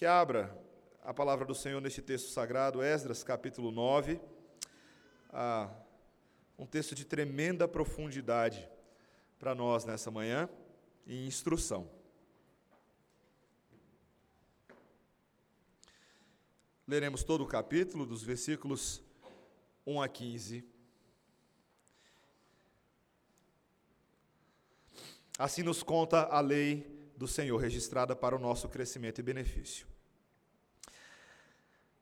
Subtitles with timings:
[0.00, 0.58] que abra
[1.02, 4.18] a palavra do Senhor neste texto sagrado, Esdras capítulo 9.
[5.28, 5.68] Ah,
[6.58, 8.66] um texto de tremenda profundidade
[9.38, 10.48] para nós nessa manhã
[11.06, 11.86] e instrução.
[16.88, 19.02] Leremos todo o capítulo, dos versículos
[19.86, 20.64] 1 a 15.
[25.38, 26.89] Assim nos conta a lei
[27.20, 29.86] do Senhor, registrada para o nosso crescimento e benefício.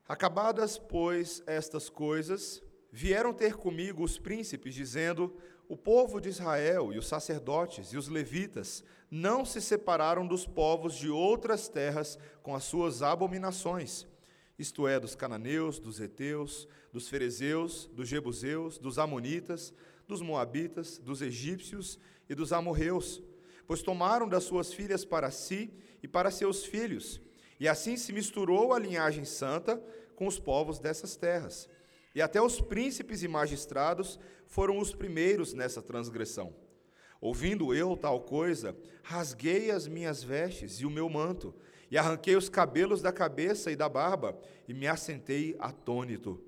[0.07, 5.37] Acabadas, pois, estas coisas, vieram ter comigo os príncipes, dizendo:
[5.69, 10.95] O povo de Israel e os sacerdotes e os levitas não se separaram dos povos
[10.95, 14.07] de outras terras com as suas abominações,
[14.57, 19.75] isto é, dos cananeus, dos heteus, dos ferezeus, dos jebuseus, dos amonitas,
[20.07, 21.99] dos moabitas, dos egípcios
[22.31, 23.21] e dos amorreus
[23.69, 25.71] pois tomaram das suas filhas para si
[26.03, 27.21] e para seus filhos,
[27.61, 29.77] e assim se misturou a linhagem santa
[30.17, 31.69] com os povos dessas terras.
[32.15, 36.55] E até os príncipes e magistrados foram os primeiros nessa transgressão.
[37.21, 41.55] Ouvindo eu tal coisa, rasguei as minhas vestes e o meu manto,
[41.91, 46.43] e arranquei os cabelos da cabeça e da barba, e me assentei atônito.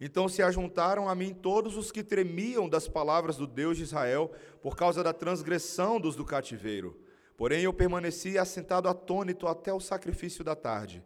[0.00, 4.32] Então se ajuntaram a mim todos os que tremiam das palavras do Deus de Israel
[4.60, 6.98] por causa da transgressão dos do cativeiro.
[7.36, 11.02] Porém eu permaneci assentado atônito até o sacrifício da tarde.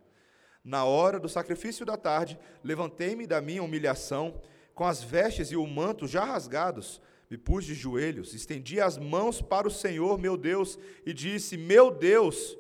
[0.65, 4.41] Na hora do sacrifício da tarde, levantei-me da minha humilhação,
[4.75, 9.43] com as vestes e o manto já rasgados, me pus de joelhos, estendi as mãos
[9.43, 12.57] para o Senhor, meu Deus, e disse: Meu Deus,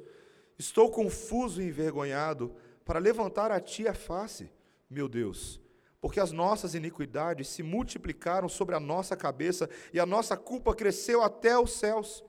[0.58, 2.54] estou confuso e envergonhado
[2.84, 4.50] para levantar a ti a face,
[4.90, 5.60] meu Deus
[6.00, 11.22] porque as nossas iniquidades se multiplicaram sobre a nossa cabeça e a nossa culpa cresceu
[11.22, 12.24] até os céus.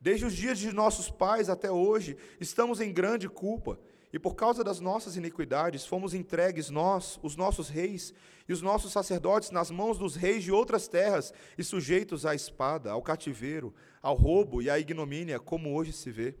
[0.00, 3.78] Desde os dias de nossos pais até hoje, estamos em grande culpa,
[4.12, 8.14] e por causa das nossas iniquidades fomos entregues nós, os nossos reis
[8.48, 12.92] e os nossos sacerdotes, nas mãos dos reis de outras terras e sujeitos à espada,
[12.92, 16.36] ao cativeiro, ao roubo e à ignomínia, como hoje se vê.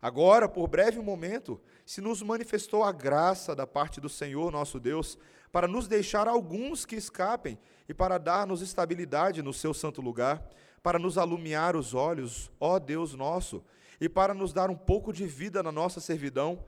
[0.00, 5.18] Agora, por breve momento, se nos manifestou a graça da parte do Senhor nosso Deus,
[5.50, 7.58] para nos deixar alguns que escapem
[7.88, 10.42] e para dar-nos estabilidade no seu santo lugar,
[10.82, 13.64] para nos alumiar os olhos, ó Deus nosso,
[14.00, 16.64] e para nos dar um pouco de vida na nossa servidão,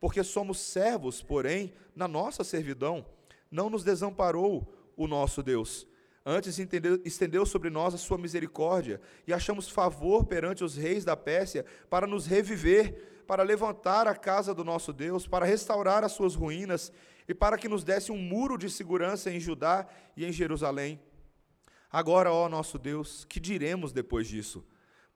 [0.00, 3.04] porque somos servos, porém, na nossa servidão.
[3.50, 4.66] Não nos desamparou
[4.96, 5.86] o nosso Deus.
[6.24, 6.58] Antes
[7.04, 12.06] estendeu sobre nós a sua misericórdia e achamos favor perante os reis da Pérsia para
[12.06, 16.92] nos reviver, para levantar a casa do nosso Deus, para restaurar as suas ruínas
[17.28, 19.86] e para que nos desse um muro de segurança em Judá
[20.16, 21.00] e em Jerusalém.
[21.90, 24.64] Agora, ó nosso Deus, que diremos depois disso?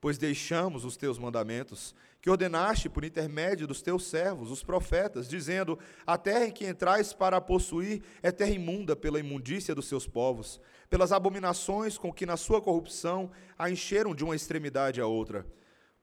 [0.01, 5.79] Pois deixamos os teus mandamentos, que ordenaste por intermédio dos teus servos, os profetas, dizendo:
[6.07, 10.07] A terra em que entrais para a possuir é terra imunda pela imundícia dos seus
[10.07, 10.61] povos,
[10.91, 15.47] pelas abominações com que na sua corrupção a encheram de uma extremidade a outra.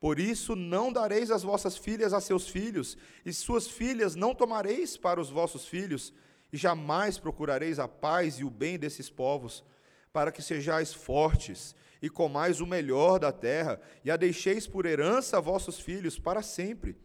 [0.02, 4.98] Por isso não dareis as vossas filhas a seus filhos, e suas filhas não tomareis
[4.98, 6.12] para os vossos filhos,
[6.52, 9.64] e jamais procurareis a paz e o bem desses povos,
[10.12, 15.38] para que sejais fortes e comais o melhor da terra, e a deixeis por herança
[15.38, 16.98] a vossos filhos para sempre.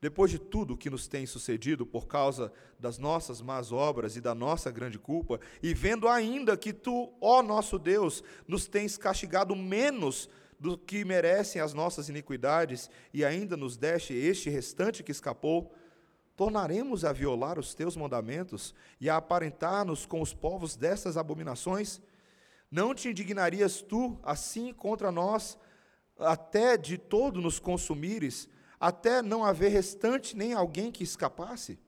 [0.00, 4.20] Depois de tudo o que nos tem sucedido por causa das nossas más obras e
[4.20, 9.56] da nossa grande culpa, e vendo ainda que tu, ó nosso Deus, nos tens castigado
[9.56, 10.30] menos
[10.60, 15.74] do que merecem as nossas iniquidades, e ainda nos deste este restante que escapou,
[16.36, 22.00] tornaremos a violar os teus mandamentos e a aparentar-nos com os povos destas abominações?
[22.70, 25.58] Não te indignarias tu assim contra nós,
[26.18, 28.46] até de todo nos consumires,
[28.78, 31.78] até não haver restante nem alguém que escapasse?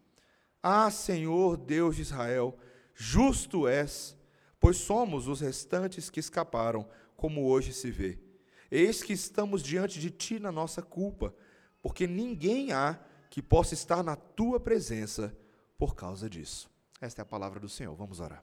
[0.63, 2.57] Ah, Senhor Deus de Israel,
[2.95, 4.17] justo és,
[4.59, 8.32] pois somos os restantes que escaparam, como hoje se vê.
[8.75, 11.35] Eis que estamos diante de ti na nossa culpa,
[11.83, 15.37] porque ninguém há que possa estar na tua presença
[15.77, 16.71] por causa disso.
[16.99, 17.95] Esta é a palavra do Senhor.
[17.95, 18.43] Vamos orar.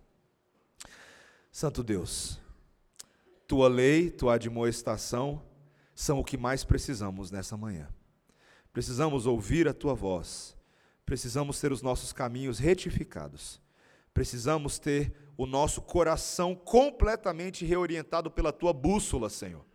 [1.51, 2.39] Santo Deus,
[3.47, 5.43] tua lei, tua admoestação
[5.95, 7.89] são o que mais precisamos nessa manhã.
[8.71, 10.55] Precisamos ouvir a tua voz.
[11.07, 13.59] Precisamos ter os nossos caminhos retificados.
[14.13, 19.67] Precisamos ter o nosso coração completamente reorientado pela tua bússola, Senhor.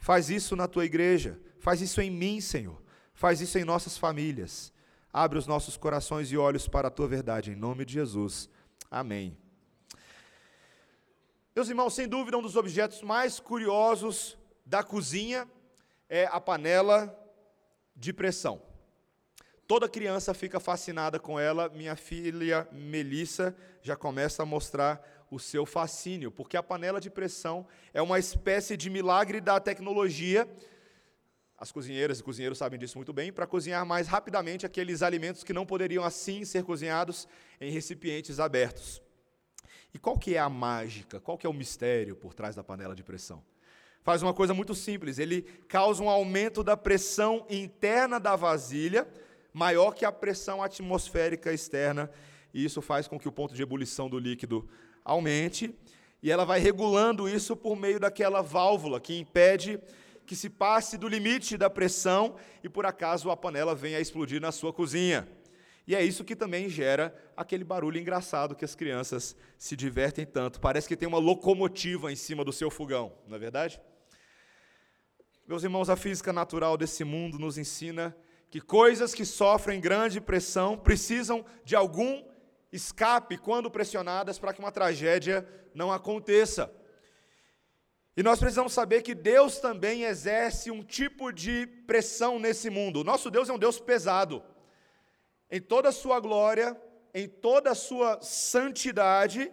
[0.00, 2.82] Faz isso na tua igreja, faz isso em mim, Senhor.
[3.12, 4.72] Faz isso em nossas famílias.
[5.12, 8.48] Abre os nossos corações e olhos para a tua verdade, em nome de Jesus.
[8.90, 9.36] Amém.
[11.54, 15.46] Meus irmãos, sem dúvida, um dos objetos mais curiosos da cozinha
[16.08, 17.14] é a panela
[17.94, 18.62] de pressão.
[19.66, 21.68] Toda criança fica fascinada com ela.
[21.68, 27.66] Minha filha Melissa já começa a mostrar o seu fascínio, porque a panela de pressão
[27.94, 30.48] é uma espécie de milagre da tecnologia.
[31.56, 35.52] As cozinheiras e cozinheiros sabem disso muito bem, para cozinhar mais rapidamente aqueles alimentos que
[35.52, 37.28] não poderiam assim ser cozinhados
[37.60, 39.00] em recipientes abertos.
[39.94, 41.20] E qual que é a mágica?
[41.20, 43.42] Qual que é o mistério por trás da panela de pressão?
[44.02, 49.06] Faz uma coisa muito simples, ele causa um aumento da pressão interna da vasilha,
[49.52, 52.10] maior que a pressão atmosférica externa,
[52.54, 54.68] e isso faz com que o ponto de ebulição do líquido
[55.04, 55.74] aumente,
[56.22, 59.80] e ela vai regulando isso por meio daquela válvula que impede
[60.26, 64.40] que se passe do limite da pressão e por acaso a panela venha a explodir
[64.40, 65.28] na sua cozinha.
[65.86, 70.60] E é isso que também gera aquele barulho engraçado que as crianças se divertem tanto.
[70.60, 73.80] Parece que tem uma locomotiva em cima do seu fogão, não é verdade?
[75.48, 78.16] Meus irmãos, a física natural desse mundo nos ensina
[78.48, 82.22] que coisas que sofrem grande pressão precisam de algum
[82.72, 86.72] escape quando pressionadas para que uma tragédia não aconteça.
[88.16, 93.04] E nós precisamos saber que Deus também exerce um tipo de pressão nesse mundo.
[93.04, 94.42] Nosso Deus é um Deus pesado.
[95.50, 96.80] Em toda a sua glória,
[97.14, 99.50] em toda a sua santidade,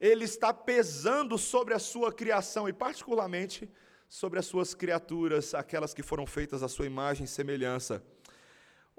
[0.00, 3.68] ele está pesando sobre a sua criação e particularmente
[4.08, 8.02] sobre as suas criaturas, aquelas que foram feitas à sua imagem e semelhança.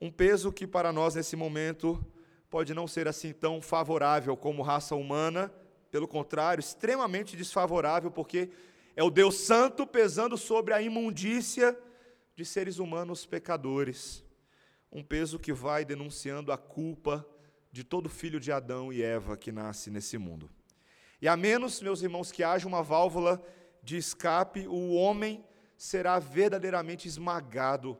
[0.01, 2.03] Um peso que para nós nesse momento
[2.51, 5.49] pode não ser assim tão favorável como raça humana,
[5.89, 8.49] pelo contrário, extremamente desfavorável, porque
[8.93, 11.75] é o Deus Santo pesando sobre a imundícia
[12.35, 14.21] de seres humanos pecadores.
[14.91, 17.25] Um peso que vai denunciando a culpa
[17.71, 20.49] de todo filho de Adão e Eva que nasce nesse mundo.
[21.21, 23.41] E a menos, meus irmãos, que haja uma válvula
[23.81, 25.41] de escape, o homem
[25.77, 27.97] será verdadeiramente esmagado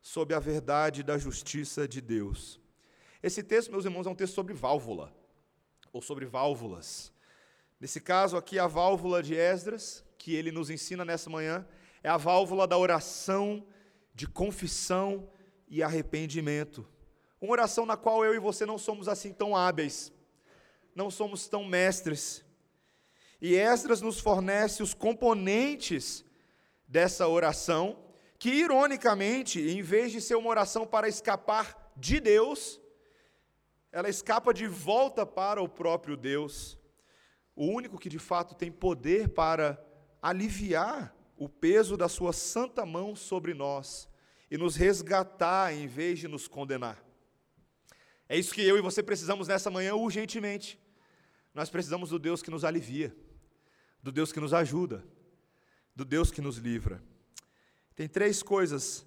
[0.00, 2.60] sob a verdade da justiça de Deus.
[3.22, 5.14] Esse texto, meus irmãos, é um texto sobre válvula,
[5.92, 7.12] ou sobre válvulas.
[7.80, 11.66] Nesse caso aqui, a válvula de Esdras, que ele nos ensina nessa manhã,
[12.02, 13.66] é a válvula da oração
[14.14, 15.28] de confissão
[15.68, 16.86] e arrependimento.
[17.40, 20.12] Uma oração na qual eu e você não somos assim tão hábeis,
[20.94, 22.44] não somos tão mestres,
[23.40, 26.24] e Esdras nos fornece os componentes
[26.88, 27.98] dessa oração,
[28.38, 32.80] que ironicamente, em vez de ser uma oração para escapar de Deus,
[33.96, 36.78] ela escapa de volta para o próprio Deus,
[37.54, 39.82] o único que de fato tem poder para
[40.20, 44.08] aliviar o peso da sua santa mão sobre nós
[44.50, 47.02] e nos resgatar em vez de nos condenar.
[48.28, 50.78] É isso que eu e você precisamos nessa manhã urgentemente.
[51.54, 53.16] Nós precisamos do Deus que nos alivia
[54.02, 55.04] do Deus que nos ajuda,
[55.94, 57.02] do Deus que nos livra.
[57.94, 59.05] Tem três coisas,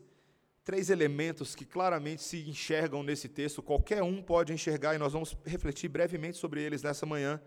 [0.69, 5.35] três elementos que claramente se enxergam nesse texto, qualquer um pode enxergar e nós vamos
[5.43, 7.41] refletir brevemente sobre eles nessa manhã.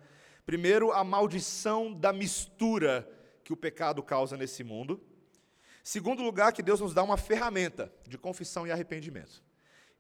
[0.45, 3.09] Primeiro, a maldição da mistura
[3.45, 5.01] que o pecado causa nesse mundo.
[5.85, 9.41] Segundo lugar, que Deus nos dá uma ferramenta de confissão e arrependimento.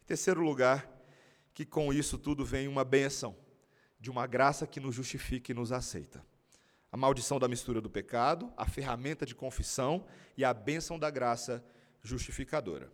[0.04, 0.90] Terceiro lugar,
[1.54, 3.36] que com isso tudo vem uma bênção
[4.00, 6.24] de uma graça que nos justifica e nos aceita
[6.90, 10.04] a maldição da mistura do pecado, a ferramenta de confissão
[10.36, 11.64] e a bênção da graça
[12.02, 12.90] justificadora.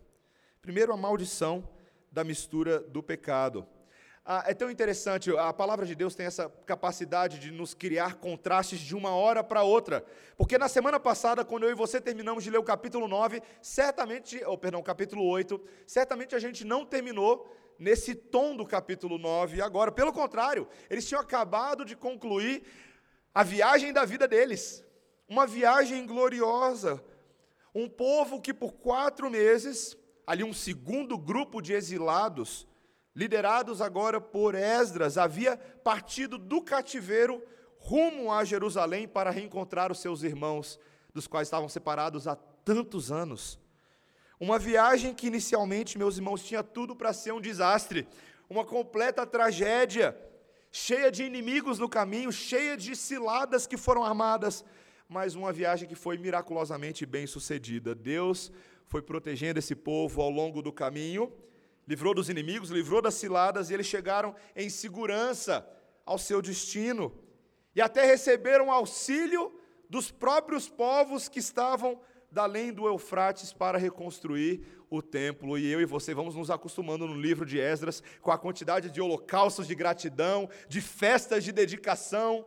[0.61, 1.67] Primeiro, a maldição
[2.11, 3.65] da mistura do pecado.
[4.25, 8.79] Ah, é tão interessante, a palavra de Deus tem essa capacidade de nos criar contrastes
[8.79, 10.05] de uma hora para outra.
[10.37, 14.43] Porque na semana passada, quando eu e você terminamos de ler o capítulo 9, certamente,
[14.43, 19.91] ou perdão, capítulo 8, certamente a gente não terminou nesse tom do capítulo 9 agora.
[19.91, 22.63] Pelo contrário, eles tinham acabado de concluir
[23.33, 24.83] a viagem da vida deles,
[25.27, 27.03] uma viagem gloriosa.
[27.73, 29.97] Um povo que por quatro meses,
[30.29, 32.67] ali um segundo grupo de exilados,
[33.15, 37.41] liderados agora por Esdras, havia partido do cativeiro
[37.79, 40.79] rumo a Jerusalém para reencontrar os seus irmãos,
[41.11, 43.59] dos quais estavam separados há tantos anos.
[44.39, 48.07] Uma viagem que inicialmente, meus irmãos, tinha tudo para ser um desastre,
[48.47, 50.15] uma completa tragédia
[50.71, 54.63] cheia de inimigos no caminho, cheia de ciladas que foram armadas,
[55.07, 57.95] mas uma viagem que foi miraculosamente bem sucedida.
[57.95, 58.51] Deus
[58.89, 61.31] foi protegendo esse povo ao longo do caminho,
[61.87, 65.65] livrou dos inimigos, livrou das ciladas, e eles chegaram em segurança
[66.03, 67.13] ao seu destino.
[67.75, 69.53] E até receberam auxílio
[69.87, 75.55] dos próprios povos que estavam da além do Eufrates para reconstruir o templo.
[75.55, 78.99] E eu e você vamos nos acostumando no livro de Esdras com a quantidade de
[78.99, 82.43] holocaustos de gratidão, de festas de dedicação.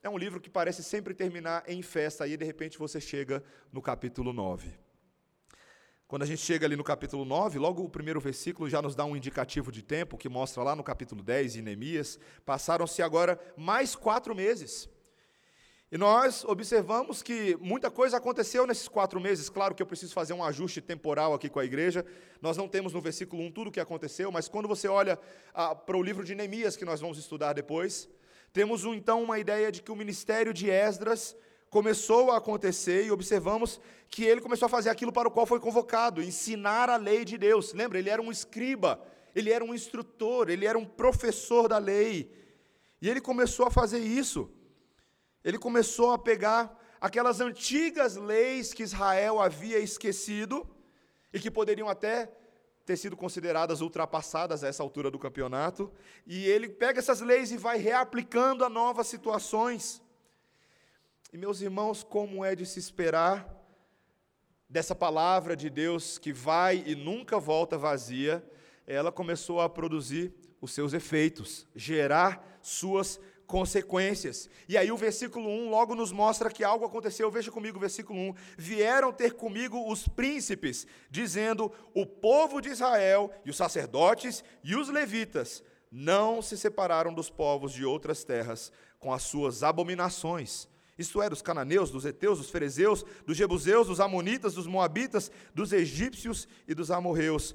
[0.00, 3.42] É um livro que parece sempre terminar em festa, e de repente você chega
[3.72, 4.85] no capítulo 9.
[6.08, 9.04] Quando a gente chega ali no capítulo 9, logo o primeiro versículo já nos dá
[9.04, 13.96] um indicativo de tempo, que mostra lá no capítulo 10, em Neemias, passaram-se agora mais
[13.96, 14.88] quatro meses.
[15.90, 19.48] E nós observamos que muita coisa aconteceu nesses quatro meses.
[19.48, 22.06] Claro que eu preciso fazer um ajuste temporal aqui com a igreja.
[22.40, 25.18] Nós não temos no versículo 1 tudo o que aconteceu, mas quando você olha
[25.86, 28.08] para o livro de Neemias, que nós vamos estudar depois,
[28.52, 31.36] temos então uma ideia de que o ministério de Esdras
[31.76, 33.78] começou a acontecer e observamos
[34.08, 37.36] que ele começou a fazer aquilo para o qual foi convocado, ensinar a lei de
[37.36, 37.74] Deus.
[37.74, 38.98] Lembra, ele era um escriba,
[39.34, 42.32] ele era um instrutor, ele era um professor da lei.
[43.02, 44.50] E ele começou a fazer isso.
[45.44, 50.66] Ele começou a pegar aquelas antigas leis que Israel havia esquecido
[51.30, 52.32] e que poderiam até
[52.86, 55.92] ter sido consideradas ultrapassadas a essa altura do campeonato,
[56.26, 60.05] e ele pega essas leis e vai reaplicando a novas situações.
[61.36, 63.46] E meus irmãos, como é de se esperar
[64.66, 68.42] dessa palavra de Deus que vai e nunca volta vazia,
[68.86, 74.48] ela começou a produzir os seus efeitos, gerar suas consequências.
[74.66, 77.30] E aí o versículo 1 logo nos mostra que algo aconteceu.
[77.30, 78.34] Veja comigo o versículo 1.
[78.56, 84.88] Vieram ter comigo os príncipes, dizendo: O povo de Israel e os sacerdotes e os
[84.88, 85.62] levitas
[85.92, 90.66] não se separaram dos povos de outras terras com as suas abominações
[90.98, 95.72] isto é, dos cananeus, dos heteus, dos ferezeus, dos jebuseus, dos amonitas, dos moabitas, dos
[95.72, 97.54] egípcios e dos amorreus.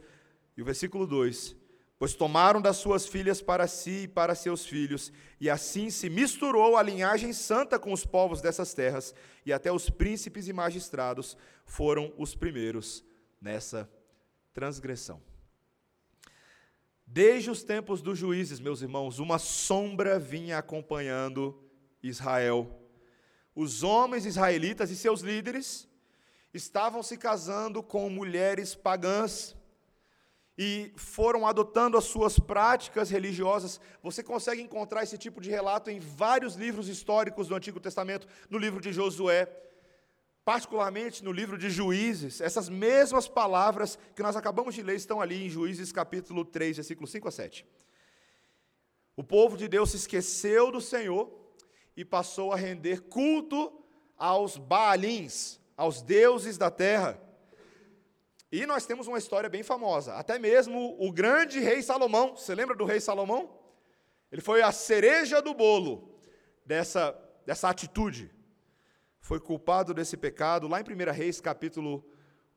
[0.55, 1.55] E o versículo 2:
[1.98, 6.77] Pois tomaram das suas filhas para si e para seus filhos, e assim se misturou
[6.77, 12.13] a linhagem santa com os povos dessas terras, e até os príncipes e magistrados foram
[12.17, 13.03] os primeiros
[13.39, 13.89] nessa
[14.53, 15.21] transgressão.
[17.05, 21.62] Desde os tempos dos juízes, meus irmãos, uma sombra vinha acompanhando
[22.01, 22.81] Israel
[23.55, 25.88] os homens israelitas e seus líderes
[26.53, 29.55] estavam se casando com mulheres pagãs
[30.58, 33.79] e foram adotando as suas práticas religiosas.
[34.03, 38.58] Você consegue encontrar esse tipo de relato em vários livros históricos do Antigo Testamento, no
[38.58, 39.50] livro de Josué,
[40.46, 42.41] particularmente no livro de Juízes.
[42.41, 47.12] Essas mesmas palavras que nós acabamos de ler estão ali em Juízes capítulo 3, versículos
[47.12, 47.65] 5 a 7.
[49.15, 51.40] O povo de Deus se esqueceu do Senhor
[52.01, 53.72] e passou a render culto
[54.17, 57.22] aos Baalins, aos deuses da terra.
[58.51, 60.15] E nós temos uma história bem famosa.
[60.15, 63.55] Até mesmo o grande rei Salomão, você lembra do rei Salomão?
[64.31, 66.20] Ele foi a cereja do bolo
[66.65, 67.15] dessa,
[67.46, 68.31] dessa atitude.
[69.20, 70.67] Foi culpado desse pecado.
[70.67, 72.03] Lá em 1 Reis, capítulo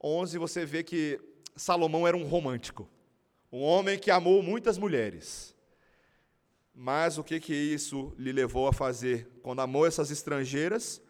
[0.02, 1.20] 11, você vê que
[1.54, 2.88] Salomão era um romântico.
[3.52, 5.53] Um homem que amou muitas mulheres.
[6.74, 9.28] Mas o que, que isso lhe levou a fazer?
[9.42, 11.00] Quando amou essas estrangeiras,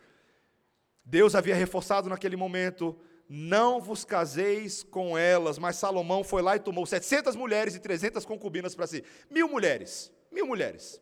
[1.03, 5.59] Deus havia reforçado naquele momento: não vos caseis com elas.
[5.59, 9.03] Mas Salomão foi lá e tomou 700 mulheres e 300 concubinas para si.
[9.31, 10.13] Mil mulheres.
[10.31, 11.01] Mil mulheres.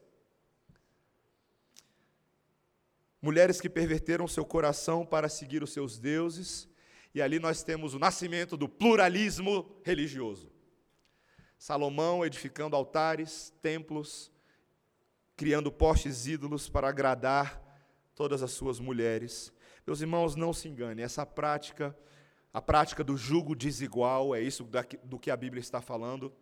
[3.21, 6.69] Mulheres que perverteram seu coração para seguir os seus deuses.
[7.15, 10.51] E ali nós temos o nascimento do pluralismo religioso.
[11.59, 14.32] Salomão edificando altares, templos,
[15.43, 17.61] criando postes ídolos para agradar
[18.15, 19.53] todas as suas mulheres.
[19.85, 21.99] Meus irmãos, não se engane, essa prática,
[22.55, 24.65] a prática do jugo desigual, é isso
[25.03, 26.33] do que a Bíblia está falando,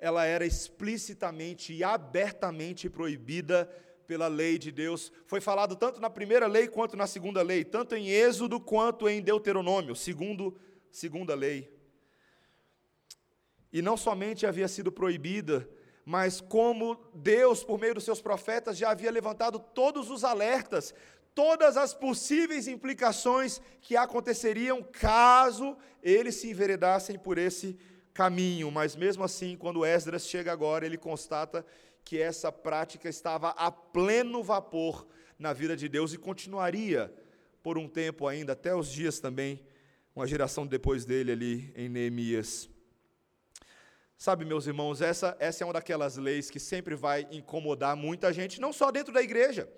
[0.00, 3.66] ela era explicitamente e abertamente proibida
[4.04, 5.12] pela lei de Deus.
[5.24, 9.22] Foi falado tanto na primeira lei quanto na segunda lei, tanto em Êxodo quanto em
[9.22, 10.58] Deuteronômio, segundo
[10.90, 11.72] segunda lei.
[13.72, 15.70] E não somente havia sido proibida,
[16.04, 20.94] mas como Deus, por meio dos seus profetas, já havia levantado todos os alertas,
[21.34, 27.78] todas as possíveis implicações que aconteceriam caso eles se enveredassem por esse
[28.12, 28.70] caminho.
[28.70, 31.64] Mas mesmo assim, quando Esdras chega agora, ele constata
[32.04, 35.06] que essa prática estava a pleno vapor
[35.38, 37.12] na vida de Deus e continuaria
[37.62, 39.62] por um tempo ainda, até os dias também,
[40.14, 42.71] uma geração depois dele ali em Neemias.
[44.22, 48.60] Sabe, meus irmãos, essa, essa é uma daquelas leis que sempre vai incomodar muita gente,
[48.60, 49.68] não só dentro da igreja.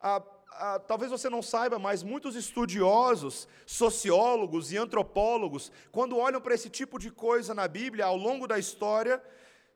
[0.00, 0.22] Ah,
[0.52, 6.70] ah, talvez você não saiba, mas muitos estudiosos, sociólogos e antropólogos, quando olham para esse
[6.70, 9.22] tipo de coisa na Bíblia ao longo da história,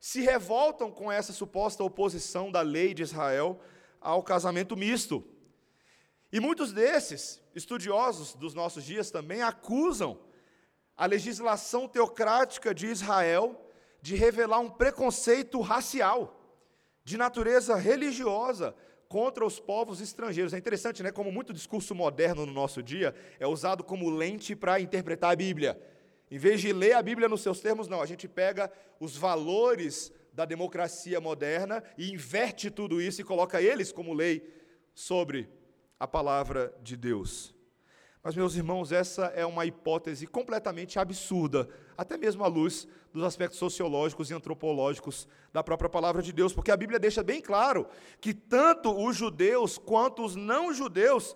[0.00, 3.60] se revoltam com essa suposta oposição da lei de Israel
[4.00, 5.22] ao casamento misto.
[6.32, 10.18] E muitos desses estudiosos dos nossos dias também acusam
[10.96, 13.62] a legislação teocrática de Israel
[14.00, 16.40] de revelar um preconceito racial,
[17.04, 18.74] de natureza religiosa,
[19.08, 20.52] contra os povos estrangeiros.
[20.52, 21.12] É interessante, né?
[21.12, 25.80] Como muito discurso moderno no nosso dia é usado como lente para interpretar a Bíblia.
[26.30, 30.12] Em vez de ler a Bíblia nos seus termos, não, a gente pega os valores
[30.32, 34.46] da democracia moderna e inverte tudo isso e coloca eles como lei
[34.94, 35.48] sobre
[35.98, 37.54] a palavra de Deus.
[38.22, 43.58] Mas, meus irmãos, essa é uma hipótese completamente absurda, até mesmo à luz dos aspectos
[43.58, 47.88] sociológicos e antropológicos da própria palavra de Deus, porque a Bíblia deixa bem claro
[48.20, 51.34] que tanto os judeus quanto os não-judeus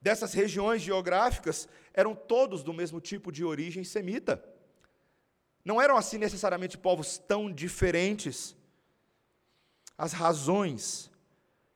[0.00, 4.42] dessas regiões geográficas eram todos do mesmo tipo de origem semita.
[5.64, 8.56] Não eram assim necessariamente povos tão diferentes.
[9.96, 11.10] As razões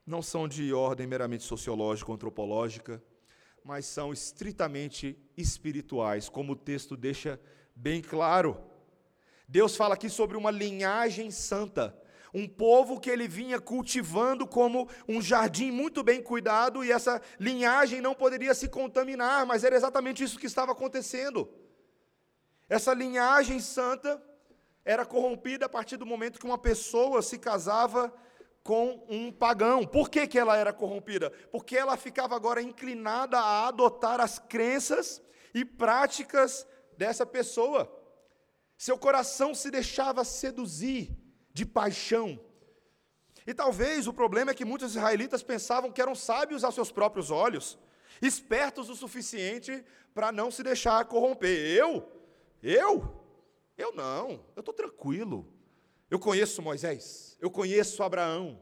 [0.06, 3.02] não são de ordem meramente sociológica antropológica,
[3.64, 7.40] mas são estritamente espirituais, como o texto deixa
[7.74, 8.60] bem claro.
[9.46, 11.96] Deus fala aqui sobre uma linhagem santa,
[12.34, 18.00] um povo que ele vinha cultivando como um jardim muito bem cuidado, e essa linhagem
[18.00, 21.48] não poderia se contaminar, mas era exatamente isso que estava acontecendo.
[22.68, 24.20] Essa linhagem santa
[24.84, 28.12] era corrompida a partir do momento que uma pessoa se casava
[28.62, 29.86] com um pagão.
[29.86, 31.30] Por que, que ela era corrompida?
[31.50, 35.22] Porque ela ficava agora inclinada a adotar as crenças
[35.54, 36.66] e práticas
[36.96, 37.90] dessa pessoa.
[38.76, 41.16] Seu coração se deixava seduzir
[41.52, 42.40] de paixão.
[43.46, 47.30] E talvez o problema é que muitos israelitas pensavam que eram sábios aos seus próprios
[47.30, 47.78] olhos,
[48.20, 51.76] espertos o suficiente para não se deixar corromper.
[51.76, 52.08] Eu?
[52.62, 53.20] Eu?
[53.76, 55.52] Eu não, eu estou tranquilo.
[56.12, 58.60] Eu conheço Moisés, eu conheço Abraão,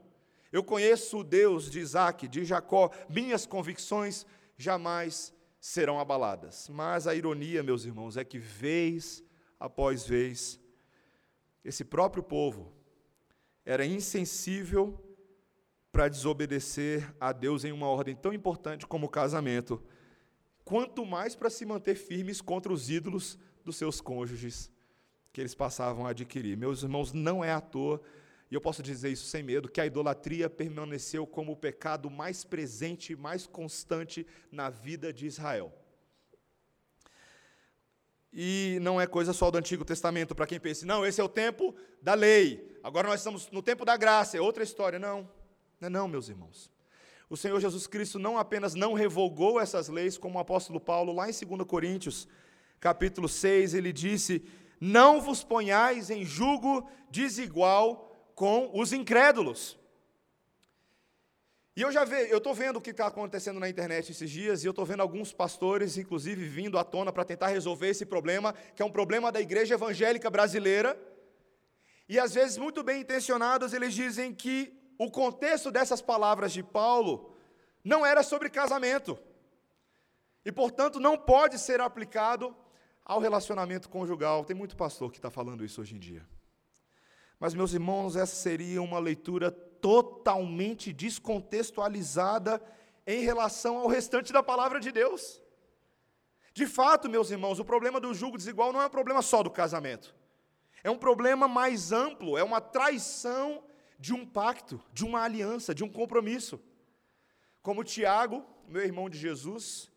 [0.53, 6.69] eu conheço o Deus de Isaac, de Jacó, minhas convicções jamais serão abaladas.
[6.69, 9.21] Mas a ironia, meus irmãos, é que vez
[9.59, 10.61] após vez,
[11.61, 12.71] esse próprio povo
[13.65, 14.97] era insensível
[15.91, 19.83] para desobedecer a Deus em uma ordem tão importante como o casamento,
[20.63, 24.71] quanto mais para se manter firmes contra os ídolos dos seus cônjuges
[25.31, 26.57] que eles passavam a adquirir.
[26.57, 28.01] Meus irmãos, não é à toa,
[28.49, 32.43] e eu posso dizer isso sem medo, que a idolatria permaneceu como o pecado mais
[32.43, 35.73] presente, mais constante na vida de Israel.
[38.33, 41.29] E não é coisa só do Antigo Testamento, para quem pensa, não, esse é o
[41.29, 44.97] tempo da lei, agora nós estamos no tempo da graça, é outra história.
[44.99, 45.29] Não,
[45.79, 46.69] não é não, meus irmãos.
[47.29, 51.29] O Senhor Jesus Cristo não apenas não revogou essas leis, como o apóstolo Paulo, lá
[51.29, 52.27] em 2 Coríntios,
[52.79, 54.43] capítulo 6, ele disse:
[54.81, 59.79] Não vos ponhais em julgo desigual com os incrédulos.
[61.75, 64.63] E eu já vejo, eu estou vendo o que está acontecendo na internet esses dias,
[64.63, 68.53] e eu estou vendo alguns pastores, inclusive, vindo à tona para tentar resolver esse problema,
[68.75, 70.99] que é um problema da igreja evangélica brasileira.
[72.09, 77.37] E às vezes, muito bem intencionados, eles dizem que o contexto dessas palavras de Paulo
[77.83, 79.17] não era sobre casamento.
[80.43, 82.55] E, portanto, não pode ser aplicado
[83.03, 84.45] ao relacionamento conjugal.
[84.45, 86.25] Tem muito pastor que está falando isso hoje em dia.
[87.39, 92.61] Mas, meus irmãos, essa seria uma leitura totalmente descontextualizada
[93.05, 95.41] em relação ao restante da palavra de Deus.
[96.53, 99.49] De fato, meus irmãos, o problema do julgo desigual não é um problema só do
[99.49, 100.13] casamento.
[100.83, 103.63] É um problema mais amplo, é uma traição
[103.97, 106.59] de um pacto, de uma aliança, de um compromisso.
[107.61, 109.91] Como Tiago, meu irmão de Jesus,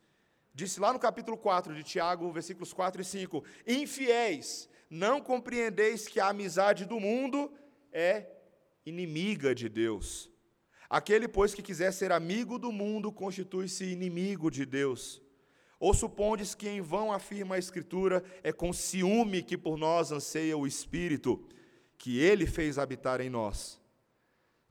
[0.55, 6.21] disse lá no capítulo 4 de Tiago, versículos 4 e 5: Infiéis, não compreendeis que
[6.21, 7.53] a amizade do mundo
[7.93, 8.27] é
[8.87, 10.31] inimiga de Deus.
[10.89, 15.21] Aquele, pois, que quiser ser amigo do mundo, constitui-se inimigo de Deus.
[15.81, 20.57] Ou supondes que em vão afirma a Escritura, é com ciúme que por nós anseia
[20.57, 21.45] o Espírito,
[21.99, 23.81] que ele fez habitar em nós.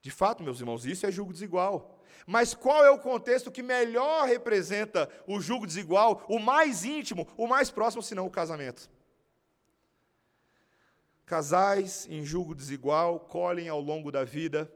[0.02, 1.93] De fato, meus irmãos, isso é julgo desigual.
[2.26, 7.48] Mas qual é o contexto que melhor representa o julgo desigual, o mais íntimo, o
[7.48, 8.90] mais próximo, senão o casamento?
[11.26, 14.72] Casais em julgo desigual colhem ao longo da vida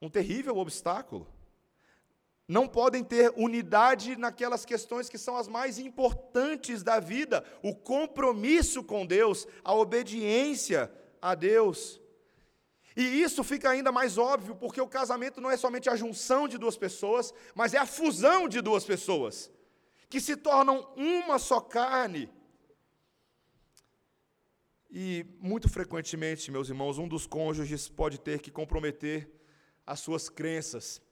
[0.00, 1.26] um terrível obstáculo.
[2.46, 8.84] Não podem ter unidade naquelas questões que são as mais importantes da vida: o compromisso
[8.84, 10.92] com Deus, a obediência
[11.22, 12.00] a Deus.
[12.96, 16.56] E isso fica ainda mais óbvio porque o casamento não é somente a junção de
[16.56, 19.50] duas pessoas, mas é a fusão de duas pessoas,
[20.08, 22.30] que se tornam uma só carne.
[24.88, 29.28] E muito frequentemente, meus irmãos, um dos cônjuges pode ter que comprometer
[29.84, 31.02] as suas crenças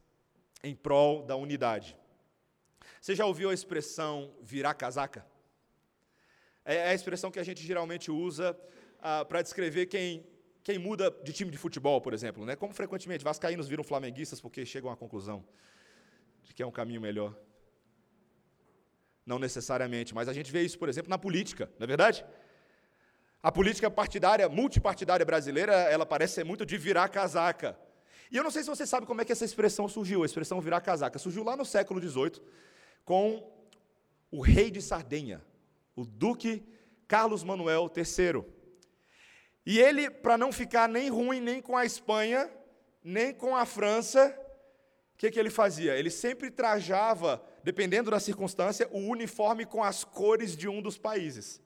[0.62, 1.98] em prol da unidade.
[3.00, 5.26] Você já ouviu a expressão virar casaca?
[6.64, 8.56] É a expressão que a gente geralmente usa
[9.00, 10.24] ah, para descrever quem,
[10.64, 12.44] quem muda de time de futebol, por exemplo.
[12.44, 12.54] Né?
[12.56, 15.44] Como frequentemente vascaínos viram flamenguistas porque chegam à conclusão
[16.44, 17.36] de que é um caminho melhor.
[19.24, 22.24] Não necessariamente, mas a gente vê isso, por exemplo, na política, não é verdade?
[23.42, 27.78] A política partidária, multipartidária brasileira, ela parece ser muito de virar casaca.
[28.30, 30.60] E eu não sei se você sabe como é que essa expressão surgiu, a expressão
[30.60, 31.18] virar casaca.
[31.18, 32.40] Surgiu lá no século XVIII,
[33.04, 33.52] com
[34.30, 35.42] o rei de Sardenha,
[35.94, 36.64] o duque
[37.06, 38.44] Carlos Manuel III.
[39.64, 42.50] E ele, para não ficar nem ruim nem com a Espanha,
[43.02, 44.36] nem com a França,
[45.14, 45.96] o que, que ele fazia?
[45.96, 51.60] Ele sempre trajava, dependendo da circunstância, o uniforme com as cores de um dos países.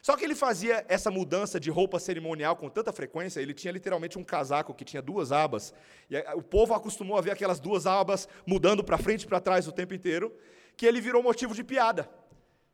[0.00, 4.16] Só que ele fazia essa mudança de roupa cerimonial com tanta frequência, ele tinha literalmente
[4.16, 5.74] um casaco que tinha duas abas,
[6.08, 9.66] e o povo acostumou a ver aquelas duas abas mudando para frente e para trás
[9.66, 10.32] o tempo inteiro,
[10.76, 12.08] que ele virou motivo de piada,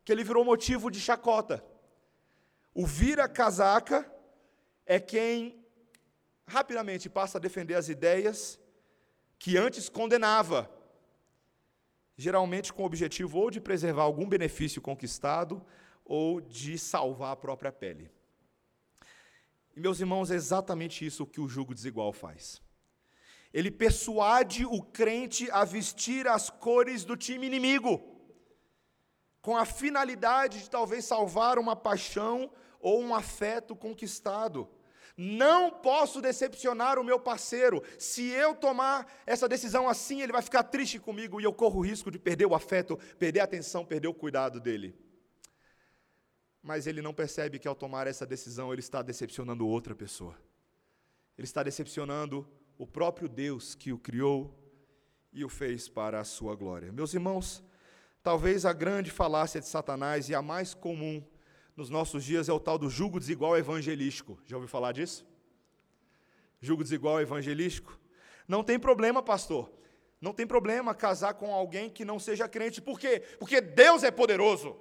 [0.05, 1.65] que ele virou motivo de chacota.
[2.75, 4.14] O vira-casaca
[4.87, 5.65] é quem
[6.47, 8.59] rapidamente passa a defender as ideias
[9.39, 10.71] que antes condenava,
[12.17, 15.65] geralmente com o objetivo ou de preservar algum benefício conquistado,
[16.05, 18.11] ou de salvar a própria pele.
[19.75, 22.63] E, meus irmãos, é exatamente isso que o jugo desigual faz.
[23.53, 28.03] Ele persuade o crente a vestir as cores do time inimigo,
[29.41, 32.51] com a finalidade de talvez salvar uma paixão
[32.85, 34.69] ou um afeto conquistado.
[35.17, 37.83] Não posso decepcionar o meu parceiro.
[37.99, 41.85] Se eu tomar essa decisão assim, ele vai ficar triste comigo e eu corro o
[41.85, 44.95] risco de perder o afeto, perder a atenção, perder o cuidado dele
[46.65, 50.35] mas ele não percebe que ao tomar essa decisão ele está decepcionando outra pessoa.
[51.37, 54.59] Ele está decepcionando o próprio Deus que o criou
[55.31, 56.91] e o fez para a sua glória.
[56.91, 57.63] Meus irmãos,
[58.23, 61.23] talvez a grande falácia de Satanás e a mais comum
[61.77, 64.39] nos nossos dias é o tal do julgo desigual evangelístico.
[64.47, 65.27] Já ouviu falar disso?
[66.61, 67.99] Julgo desigual evangelístico?
[68.47, 69.73] Não tem problema, pastor.
[70.21, 72.81] Não tem problema casar com alguém que não seja crente.
[72.81, 73.21] Por quê?
[73.39, 74.77] Porque Deus é poderoso.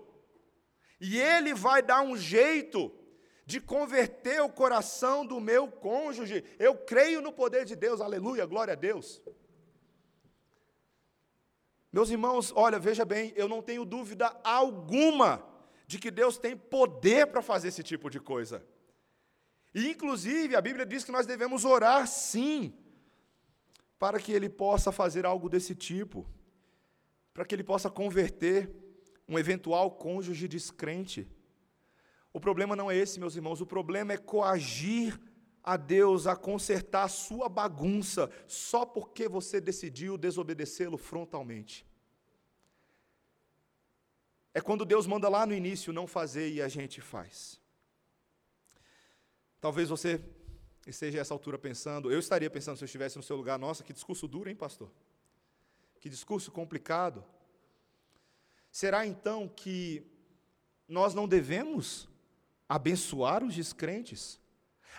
[1.00, 2.92] E ele vai dar um jeito
[3.46, 6.46] de converter o coração do meu cônjuge.
[6.58, 9.22] Eu creio no poder de Deus, aleluia, glória a Deus.
[11.92, 15.53] Meus irmãos, olha, veja bem, eu não tenho dúvida alguma
[15.86, 18.66] de que Deus tem poder para fazer esse tipo de coisa.
[19.74, 22.74] E, inclusive, a Bíblia diz que nós devemos orar sim,
[23.98, 26.30] para que Ele possa fazer algo desse tipo,
[27.34, 28.70] para que Ele possa converter
[29.28, 31.28] um eventual cônjuge descrente.
[32.32, 35.20] O problema não é esse, meus irmãos, o problema é coagir
[35.64, 41.86] a Deus a consertar a sua bagunça só porque você decidiu desobedecê-lo frontalmente.
[44.54, 47.60] É quando Deus manda lá no início não fazer e a gente faz.
[49.60, 50.22] Talvez você
[50.86, 53.84] esteja a essa altura pensando, eu estaria pensando se eu estivesse no seu lugar, nossa,
[53.84, 54.92] que discurso duro, hein, pastor?
[56.00, 57.24] Que discurso complicado.
[58.72, 60.06] Será então que
[60.88, 62.10] nós não devemos
[62.68, 64.40] abençoar os descrentes?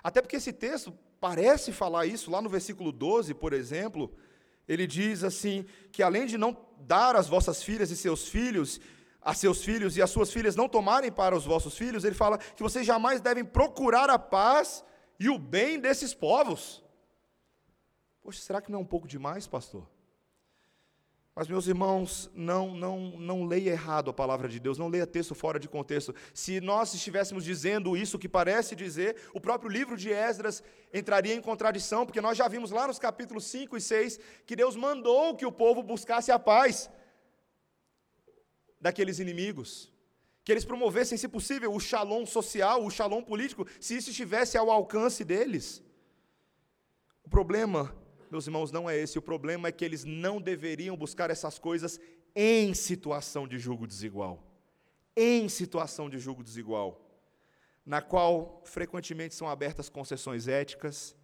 [0.02, 4.14] Até porque esse texto parece falar isso, lá no versículo 12, por exemplo,
[4.66, 8.80] ele diz assim: que além de não dar as vossas filhas e seus filhos,
[9.24, 12.38] a seus filhos e as suas filhas não tomarem para os vossos filhos, ele fala
[12.38, 14.84] que vocês jamais devem procurar a paz
[15.18, 16.84] e o bem desses povos.
[18.20, 19.88] Poxa, será que não é um pouco demais, pastor?
[21.36, 25.34] Mas, meus irmãos, não, não, não leia errado a palavra de Deus, não leia texto
[25.34, 26.14] fora de contexto.
[26.32, 31.40] Se nós estivéssemos dizendo isso que parece dizer, o próprio livro de Esdras entraria em
[31.40, 35.44] contradição, porque nós já vimos lá nos capítulos 5 e 6 que Deus mandou que
[35.44, 36.88] o povo buscasse a paz
[38.84, 39.68] daqueles inimigos,
[40.44, 44.70] que eles promovessem, se possível, o shalom social, o shalom político, se isso estivesse ao
[44.70, 45.82] alcance deles.
[47.26, 47.80] O problema
[48.34, 49.16] meus irmãos, não é esse.
[49.16, 52.00] O problema é que eles não deveriam buscar essas coisas
[52.34, 54.42] em situação de julgo desigual.
[55.16, 57.00] Em situação de julgo desigual,
[57.86, 61.14] na qual frequentemente são abertas concessões éticas,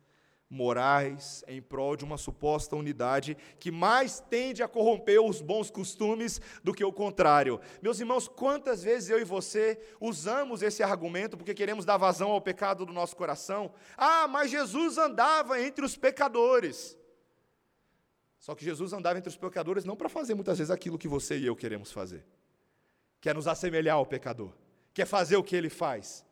[0.51, 6.41] morais, em prol de uma suposta unidade que mais tende a corromper os bons costumes
[6.65, 7.61] do que o contrário.
[7.81, 12.41] Meus irmãos, quantas vezes eu e você usamos esse argumento porque queremos dar vazão ao
[12.41, 13.73] pecado do nosso coração?
[13.97, 16.99] Ah, mas Jesus andava entre os pecadores.
[18.41, 21.39] Só que Jesus andava entre os pecadores não para fazer muitas vezes aquilo que você
[21.39, 22.27] e eu queremos fazer,
[23.21, 24.53] que é nos assemelhar ao pecador,
[24.93, 26.25] quer fazer o que ele faz,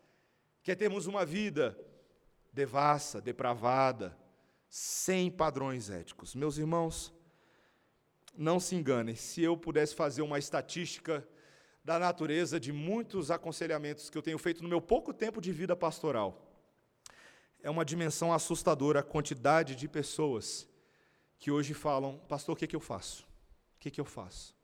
[0.62, 1.78] quer termos uma vida
[2.52, 4.16] devassa, depravada,
[4.68, 6.34] sem padrões éticos.
[6.34, 7.12] Meus irmãos,
[8.37, 11.26] não se enganem, se eu pudesse fazer uma estatística
[11.84, 15.74] da natureza de muitos aconselhamentos que eu tenho feito no meu pouco tempo de vida
[15.74, 16.44] pastoral,
[17.62, 20.68] é uma dimensão assustadora a quantidade de pessoas
[21.38, 23.24] que hoje falam, pastor, o que, é que eu faço?
[23.76, 24.56] O que, é que eu faço?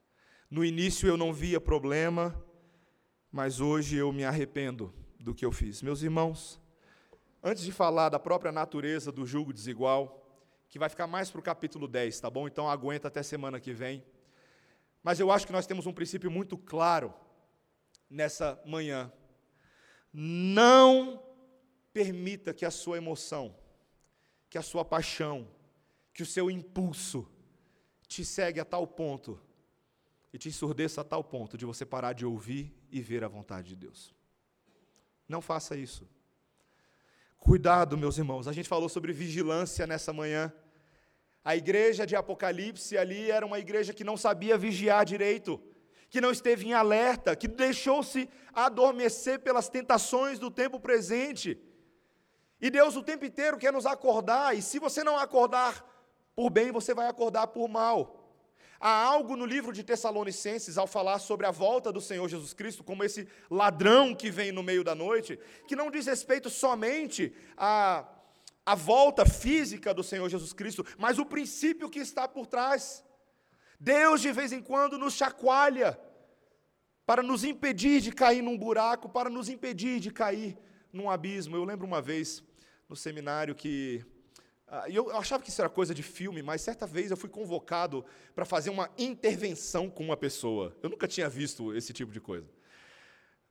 [0.50, 2.40] No início eu não via problema,
[3.30, 5.82] mas hoje eu me arrependo do que eu fiz.
[5.82, 6.60] Meus irmãos,
[7.44, 10.26] antes de falar da própria natureza do julgo desigual,
[10.70, 12.48] que vai ficar mais para o capítulo 10, tá bom?
[12.48, 14.02] Então aguenta até semana que vem.
[15.02, 17.12] Mas eu acho que nós temos um princípio muito claro
[18.08, 19.12] nessa manhã.
[20.10, 21.22] Não
[21.92, 23.54] permita que a sua emoção,
[24.48, 25.46] que a sua paixão,
[26.14, 27.30] que o seu impulso
[28.08, 29.38] te segue a tal ponto
[30.32, 33.68] e te ensurdeça a tal ponto de você parar de ouvir e ver a vontade
[33.68, 34.14] de Deus.
[35.28, 36.08] Não faça isso.
[37.44, 38.48] Cuidado, meus irmãos.
[38.48, 40.50] A gente falou sobre vigilância nessa manhã.
[41.44, 45.60] A igreja de Apocalipse ali era uma igreja que não sabia vigiar direito,
[46.08, 51.60] que não esteve em alerta, que deixou-se adormecer pelas tentações do tempo presente.
[52.58, 55.84] E Deus o tempo inteiro quer nos acordar, e se você não acordar
[56.34, 58.23] por bem, você vai acordar por mal.
[58.86, 62.84] Há algo no livro de Tessalonicenses, ao falar sobre a volta do Senhor Jesus Cristo,
[62.84, 68.06] como esse ladrão que vem no meio da noite, que não diz respeito somente à,
[68.66, 73.02] à volta física do Senhor Jesus Cristo, mas o princípio que está por trás.
[73.80, 75.98] Deus, de vez em quando, nos chacoalha
[77.06, 80.58] para nos impedir de cair num buraco, para nos impedir de cair
[80.92, 81.56] num abismo.
[81.56, 82.44] Eu lembro uma vez
[82.86, 84.04] no seminário que
[84.76, 88.04] ah, eu achava que isso era coisa de filme, mas certa vez eu fui convocado
[88.34, 90.76] para fazer uma intervenção com uma pessoa.
[90.82, 92.48] Eu nunca tinha visto esse tipo de coisa.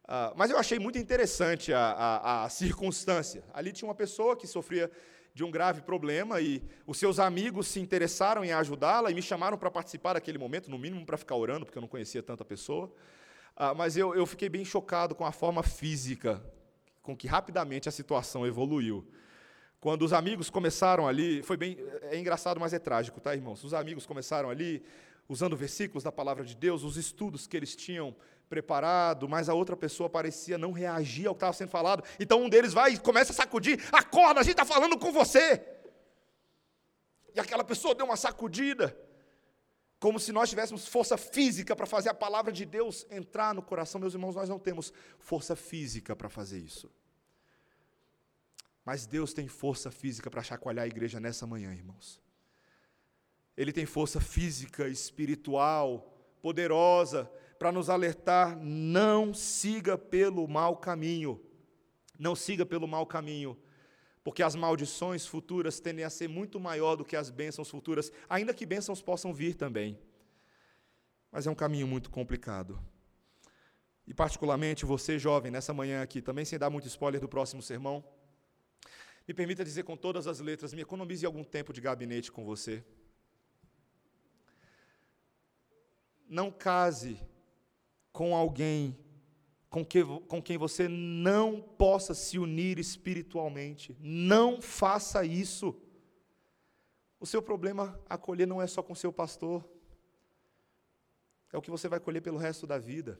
[0.06, 3.42] Ah, mas eu achei muito interessante a, a, a, circunstância.
[3.54, 4.92] Ali tinha uma pessoa que sofria
[5.34, 9.58] de um grave problema e os seus amigos se interessaram em ajudá-la e me chamaram
[9.58, 12.94] para participar daquele momento, no mínimo para ficar orando, porque eu não conhecia tanta pessoa.
[13.56, 16.44] Ah, mas eu, eu fiquei bem chocado com a forma física
[17.02, 19.08] com que rapidamente a situação evoluiu.
[19.84, 23.62] Quando os amigos começaram ali, foi bem, é engraçado, mas é trágico, tá, irmãos?
[23.66, 24.82] Os amigos começaram ali,
[25.28, 28.16] usando versículos da palavra de Deus, os estudos que eles tinham
[28.48, 32.02] preparado, mas a outra pessoa parecia não reagir ao que estava sendo falado.
[32.18, 35.62] Então um deles vai e começa a sacudir: acorda, a gente está falando com você.
[37.36, 38.98] E aquela pessoa deu uma sacudida,
[40.00, 44.00] como se nós tivéssemos força física para fazer a palavra de Deus entrar no coração.
[44.00, 46.90] Meus irmãos, nós não temos força física para fazer isso.
[48.86, 52.22] Mas Deus tem força física para chacoalhar a igreja nessa manhã, irmãos.
[53.56, 61.42] Ele tem força física, espiritual, poderosa, para nos alertar: não siga pelo mau caminho.
[62.20, 63.58] Não siga pelo mau caminho,
[64.24, 68.54] porque as maldições futuras tendem a ser muito maior do que as bênçãos futuras, ainda
[68.54, 70.00] que bênçãos possam vir também.
[71.32, 72.80] Mas é um caminho muito complicado.
[74.06, 78.04] E particularmente você, jovem, nessa manhã aqui, também sem dar muito spoiler do próximo sermão,
[79.28, 82.84] me permita dizer com todas as letras, me economize algum tempo de gabinete com você.
[86.28, 87.20] Não case
[88.12, 88.98] com alguém
[89.70, 93.98] com, que, com quem você não possa se unir espiritualmente.
[94.00, 95.76] Não faça isso.
[97.20, 99.68] O seu problema a colher não é só com seu pastor.
[101.52, 103.20] É o que você vai colher pelo resto da vida.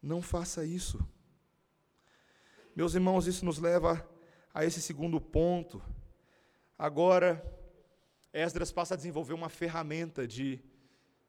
[0.00, 1.04] Não faça isso.
[2.76, 4.08] Meus irmãos, isso nos leva
[4.52, 5.82] a esse segundo ponto.
[6.78, 7.42] Agora,
[8.32, 10.60] Esdras passa a desenvolver uma ferramenta de,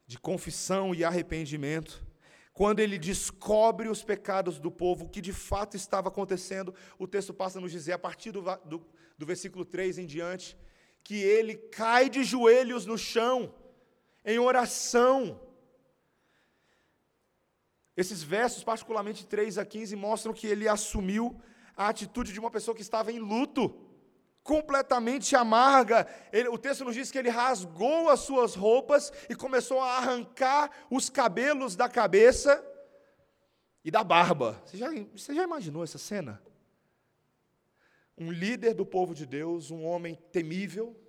[0.06, 2.06] de confissão e arrependimento.
[2.54, 7.34] Quando ele descobre os pecados do povo, o que de fato estava acontecendo, o texto
[7.34, 8.86] passa a nos dizer, a partir do, do,
[9.18, 10.58] do versículo 3 em diante,
[11.04, 13.54] que ele cai de joelhos no chão,
[14.26, 15.40] em oração.
[17.96, 21.42] Esses versos, particularmente 3 a 15, mostram que ele assumiu
[21.80, 23.74] a atitude de uma pessoa que estava em luto,
[24.44, 26.06] completamente amarga.
[26.30, 30.70] Ele, o texto nos diz que ele rasgou as suas roupas e começou a arrancar
[30.92, 32.62] os cabelos da cabeça
[33.82, 34.62] e da barba.
[34.66, 36.44] Você já, você já imaginou essa cena?
[38.18, 41.02] Um líder do povo de Deus, um homem temível,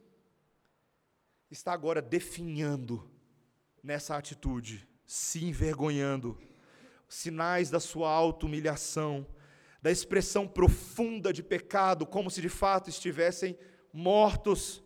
[1.50, 3.11] está agora definhando
[3.83, 6.40] nessa atitude, se envergonhando,
[7.09, 9.26] sinais da sua auto-humilhação,
[9.83, 13.59] da expressão profunda de pecado, como se de fato estivessem
[13.93, 14.83] mortos.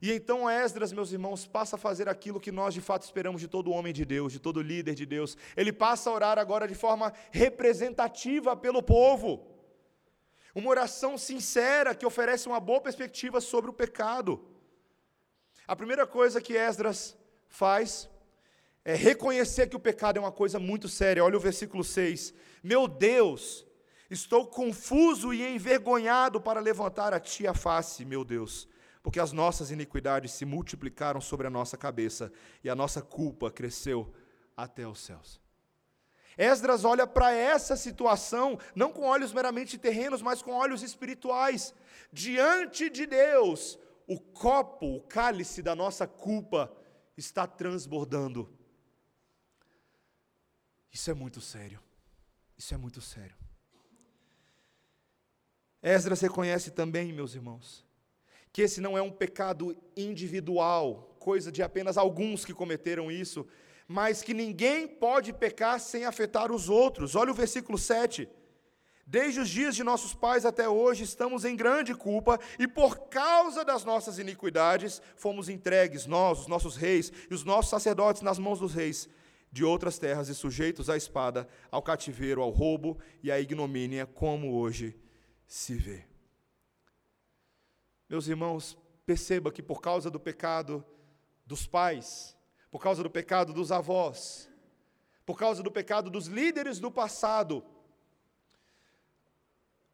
[0.00, 3.46] E então Esdras, meus irmãos, passa a fazer aquilo que nós de fato esperamos de
[3.46, 5.36] todo homem de Deus, de todo líder de Deus.
[5.56, 9.46] Ele passa a orar agora de forma representativa pelo povo.
[10.54, 14.44] Uma oração sincera que oferece uma boa perspectiva sobre o pecado.
[15.68, 17.16] A primeira coisa que Esdras
[17.48, 18.10] faz
[18.84, 21.24] é reconhecer que o pecado é uma coisa muito séria.
[21.24, 22.34] Olha o versículo 6.
[22.62, 23.64] Meu Deus,
[24.12, 28.68] Estou confuso e envergonhado para levantar a ti a face, meu Deus,
[29.02, 32.30] porque as nossas iniquidades se multiplicaram sobre a nossa cabeça
[32.62, 34.12] e a nossa culpa cresceu
[34.54, 35.40] até os céus.
[36.36, 41.74] Esdras olha para essa situação não com olhos meramente terrenos, mas com olhos espirituais.
[42.12, 46.70] Diante de Deus, o copo, o cálice da nossa culpa
[47.16, 48.52] está transbordando.
[50.92, 51.80] Isso é muito sério.
[52.58, 53.41] Isso é muito sério.
[55.82, 57.84] Esdras reconhece também, meus irmãos,
[58.52, 63.44] que esse não é um pecado individual, coisa de apenas alguns que cometeram isso,
[63.88, 67.16] mas que ninguém pode pecar sem afetar os outros.
[67.16, 68.28] Olha o versículo 7.
[69.04, 73.64] Desde os dias de nossos pais até hoje estamos em grande culpa e por causa
[73.64, 78.60] das nossas iniquidades fomos entregues, nós, os nossos reis e os nossos sacerdotes, nas mãos
[78.60, 79.08] dos reis
[79.50, 84.54] de outras terras e sujeitos à espada, ao cativeiro, ao roubo e à ignomínia, como
[84.54, 84.96] hoje
[85.52, 86.06] se vê.
[88.08, 90.82] Meus irmãos, perceba que por causa do pecado
[91.44, 92.34] dos pais,
[92.70, 94.48] por causa do pecado dos avós,
[95.26, 97.62] por causa do pecado dos líderes do passado,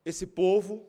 [0.04, 0.88] esse povo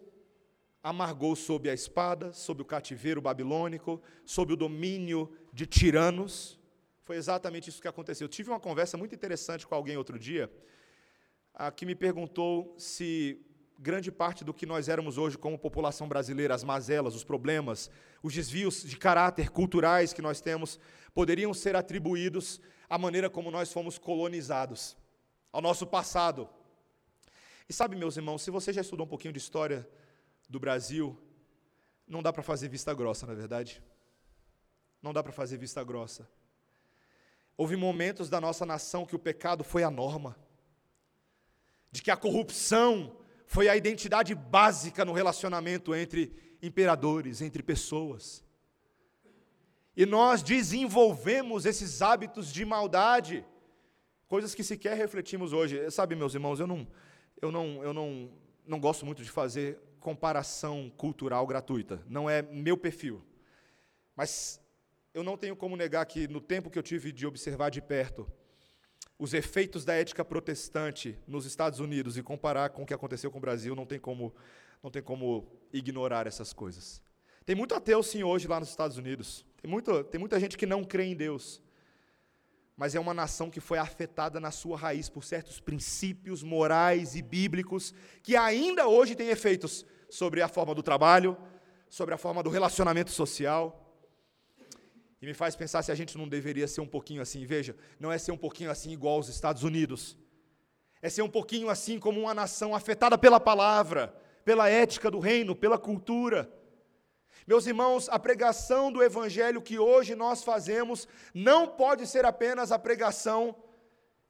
[0.83, 6.59] amargou sob a espada, sob o cativeiro babilônico, sob o domínio de tiranos.
[7.01, 8.25] Foi exatamente isso que aconteceu.
[8.25, 10.47] Eu tive uma conversa muito interessante com alguém outro dia,
[11.75, 13.43] que me perguntou se
[13.81, 17.89] grande parte do que nós éramos hoje como população brasileira, as mazelas, os problemas,
[18.21, 20.77] os desvios de caráter culturais que nós temos,
[21.13, 24.97] poderiam ser atribuídos à maneira como nós fomos colonizados,
[25.51, 26.49] ao nosso passado.
[27.69, 29.87] E sabe, meus irmãos, se você já estudou um pouquinho de história
[30.49, 31.17] do Brasil,
[32.05, 33.81] não dá para fazer vista grossa, na é verdade?
[35.01, 36.29] Não dá para fazer vista grossa.
[37.55, 40.35] Houve momentos da nossa nação que o pecado foi a norma,
[41.91, 43.18] de que a corrupção
[43.49, 46.31] foi a identidade básica no relacionamento entre
[46.61, 48.43] imperadores, entre pessoas.
[49.97, 53.43] E nós desenvolvemos esses hábitos de maldade,
[54.27, 55.89] coisas que sequer refletimos hoje.
[55.89, 56.87] Sabe, meus irmãos, eu não,
[57.41, 58.31] eu não, eu não,
[58.67, 62.03] não gosto muito de fazer comparação cultural gratuita.
[62.07, 63.19] Não é meu perfil.
[64.15, 64.61] Mas
[65.11, 68.31] eu não tenho como negar que no tempo que eu tive de observar de perto
[69.19, 73.37] os efeitos da ética protestante nos Estados Unidos e comparar com o que aconteceu com
[73.37, 74.33] o Brasil, não tem como,
[74.81, 77.01] não tem como ignorar essas coisas.
[77.45, 79.45] Tem muito ateu, sim, hoje lá nos Estados Unidos.
[79.61, 81.61] Tem, muito, tem muita gente que não crê em Deus.
[82.77, 87.21] Mas é uma nação que foi afetada na sua raiz por certos princípios morais e
[87.21, 91.37] bíblicos que ainda hoje têm efeitos sobre a forma do trabalho,
[91.89, 93.88] sobre a forma do relacionamento social.
[95.21, 97.45] E me faz pensar se a gente não deveria ser um pouquinho assim.
[97.45, 100.17] Veja, não é ser um pouquinho assim igual aos Estados Unidos.
[101.01, 105.55] É ser um pouquinho assim como uma nação afetada pela palavra, pela ética do reino,
[105.55, 106.49] pela cultura.
[107.45, 112.79] Meus irmãos, a pregação do evangelho que hoje nós fazemos não pode ser apenas a
[112.79, 113.55] pregação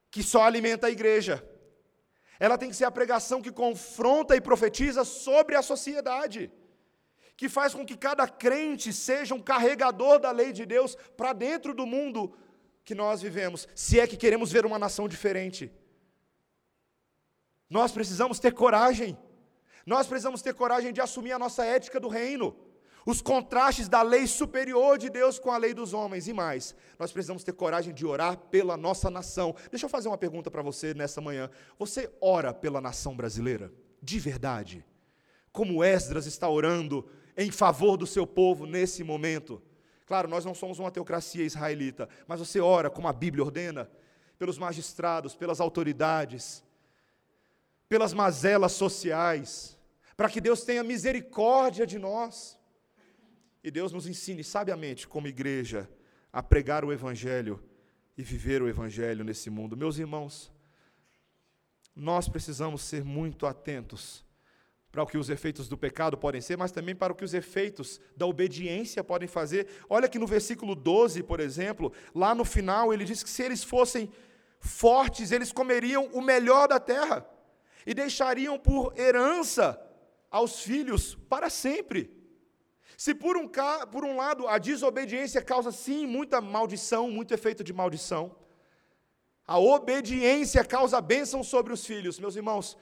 [0.10, 1.44] que só alimenta a igreja.
[2.40, 6.52] Ela tem que ser a pregação que confronta e profetiza sobre a sociedade
[7.40, 11.74] que faz com que cada crente seja um carregador da lei de Deus para dentro
[11.74, 12.36] do mundo
[12.84, 15.72] que nós vivemos, se é que queremos ver uma nação diferente.
[17.70, 19.18] Nós precisamos ter coragem,
[19.86, 22.54] nós precisamos ter coragem de assumir a nossa ética do reino,
[23.06, 26.76] os contrastes da lei superior de Deus com a lei dos homens e mais.
[27.00, 29.56] Nós precisamos ter coragem de orar pela nossa nação.
[29.72, 31.50] Deixa eu fazer uma pergunta para você nessa manhã.
[31.78, 33.72] Você ora pela nação brasileira?
[34.04, 34.86] De verdade?
[35.54, 39.64] Como Esdras está orando em favor do seu povo nesse momento.
[40.06, 43.90] Claro, nós não somos uma teocracia israelita, mas você ora como a Bíblia ordena,
[44.38, 46.62] pelos magistrados, pelas autoridades,
[47.88, 49.78] pelas mazelas sociais,
[50.18, 52.60] para que Deus tenha misericórdia de nós.
[53.64, 55.90] E Deus nos ensine sabiamente, como igreja,
[56.34, 57.64] a pregar o Evangelho
[58.18, 59.78] e viver o Evangelho nesse mundo.
[59.78, 60.52] Meus irmãos,
[61.96, 64.26] nós precisamos ser muito atentos
[64.92, 67.34] para o que os efeitos do pecado podem ser, mas também para o que os
[67.34, 69.68] efeitos da obediência podem fazer.
[69.90, 73.64] Olha que no versículo 12, por exemplo, lá no final, ele diz que se eles
[73.64, 74.12] fossem
[74.60, 77.28] fortes, eles comeriam o melhor da terra
[77.86, 79.80] e deixariam por herança
[80.30, 82.12] aos filhos para sempre.
[82.98, 83.50] Se por um,
[83.92, 88.36] por um lado a desobediência causa sim muita maldição, muito efeito de maldição,
[89.46, 92.20] a obediência causa bênção sobre os filhos.
[92.20, 92.78] Meus irmãos,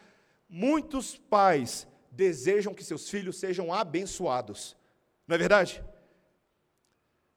[0.50, 1.88] muitos pais
[2.18, 4.76] desejam que seus filhos sejam abençoados.
[5.28, 5.84] Não é verdade?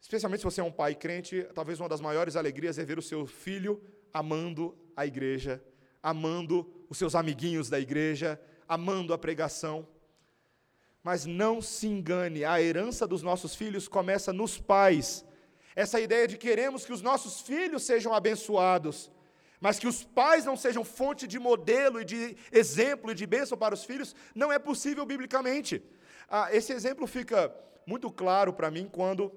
[0.01, 3.03] Especialmente se você é um pai crente, talvez uma das maiores alegrias é ver o
[3.03, 3.79] seu filho
[4.13, 5.63] amando a igreja,
[6.03, 6.57] amando
[6.89, 9.87] os seus amiguinhos da igreja, amando a pregação.
[11.03, 15.25] Mas não se engane, a herança dos nossos filhos começa nos pais.
[15.77, 19.11] Essa ideia de queremos que os nossos filhos sejam abençoados,
[19.61, 23.59] mas que os pais não sejam fonte de modelo e de exemplo e de bênção
[23.59, 25.83] para os filhos, não é possível biblicamente.
[26.29, 27.55] Ah, esse exemplo fica
[27.87, 29.31] muito claro para mim quando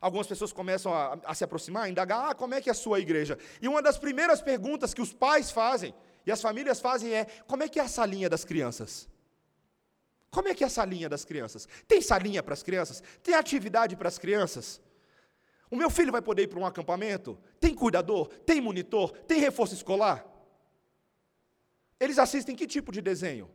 [0.00, 2.74] algumas pessoas começam a, a, se aproximar, a indagar, ah, como é que é a
[2.74, 3.38] sua igreja?
[3.62, 5.94] E uma das primeiras perguntas que os pais fazem
[6.26, 9.08] e as famílias fazem é, como é que é a salinha das crianças?
[10.28, 11.68] Como é que é a salinha das crianças?
[11.86, 13.02] Tem salinha para as crianças?
[13.22, 14.80] Tem atividade para as crianças?
[15.70, 17.38] O meu filho vai poder ir para um acampamento?
[17.60, 18.28] Tem cuidador?
[18.44, 19.10] Tem monitor?
[19.26, 20.24] Tem reforço escolar?
[21.98, 23.50] Eles assistem que tipo de desenho?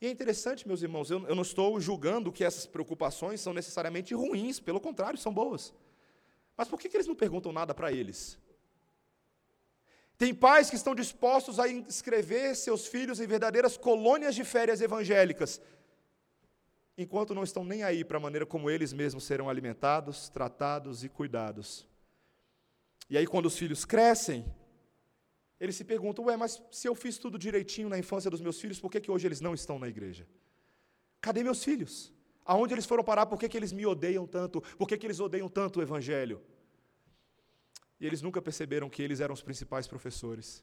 [0.00, 4.14] E é interessante, meus irmãos, eu, eu não estou julgando que essas preocupações são necessariamente
[4.14, 5.72] ruins, pelo contrário, são boas.
[6.56, 8.38] Mas por que, que eles não perguntam nada para eles?
[10.18, 15.60] Tem pais que estão dispostos a inscrever seus filhos em verdadeiras colônias de férias evangélicas,
[16.96, 21.08] enquanto não estão nem aí para a maneira como eles mesmos serão alimentados, tratados e
[21.08, 21.86] cuidados.
[23.10, 24.44] E aí, quando os filhos crescem,
[25.60, 28.80] eles se perguntam: ué, mas se eu fiz tudo direitinho na infância dos meus filhos,
[28.80, 30.26] por que, que hoje eles não estão na igreja?
[31.20, 32.12] Cadê meus filhos?
[32.44, 33.26] Aonde eles foram parar?
[33.26, 34.60] Por que, que eles me odeiam tanto?
[34.60, 36.42] Por que, que eles odeiam tanto o Evangelho?
[37.98, 40.62] E eles nunca perceberam que eles eram os principais professores.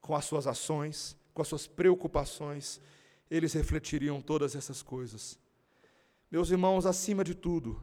[0.00, 2.80] Com as suas ações, com as suas preocupações,
[3.30, 5.38] eles refletiriam todas essas coisas.
[6.30, 7.82] Meus irmãos, acima de tudo,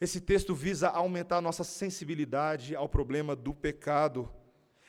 [0.00, 4.30] esse texto visa aumentar nossa sensibilidade ao problema do pecado.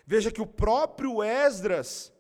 [0.06, 2.14] Veja que o próprio Esdras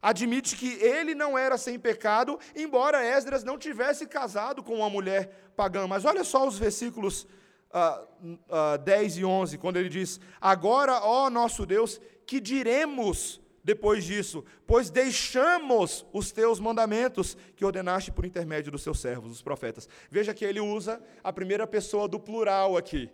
[0.00, 5.52] admite que ele não era sem pecado, embora Esdras não tivesse casado com uma mulher
[5.56, 5.86] pagã.
[5.86, 7.26] Mas olha só os versículos
[7.72, 8.28] uh,
[8.74, 14.44] uh, 10 e 11, quando ele diz: Agora, ó nosso Deus, que diremos depois disso,
[14.64, 19.88] pois deixamos os teus mandamentos que ordenaste por intermédio dos seus servos, os profetas.
[20.08, 23.10] Veja que ele usa a primeira pessoa do plural aqui.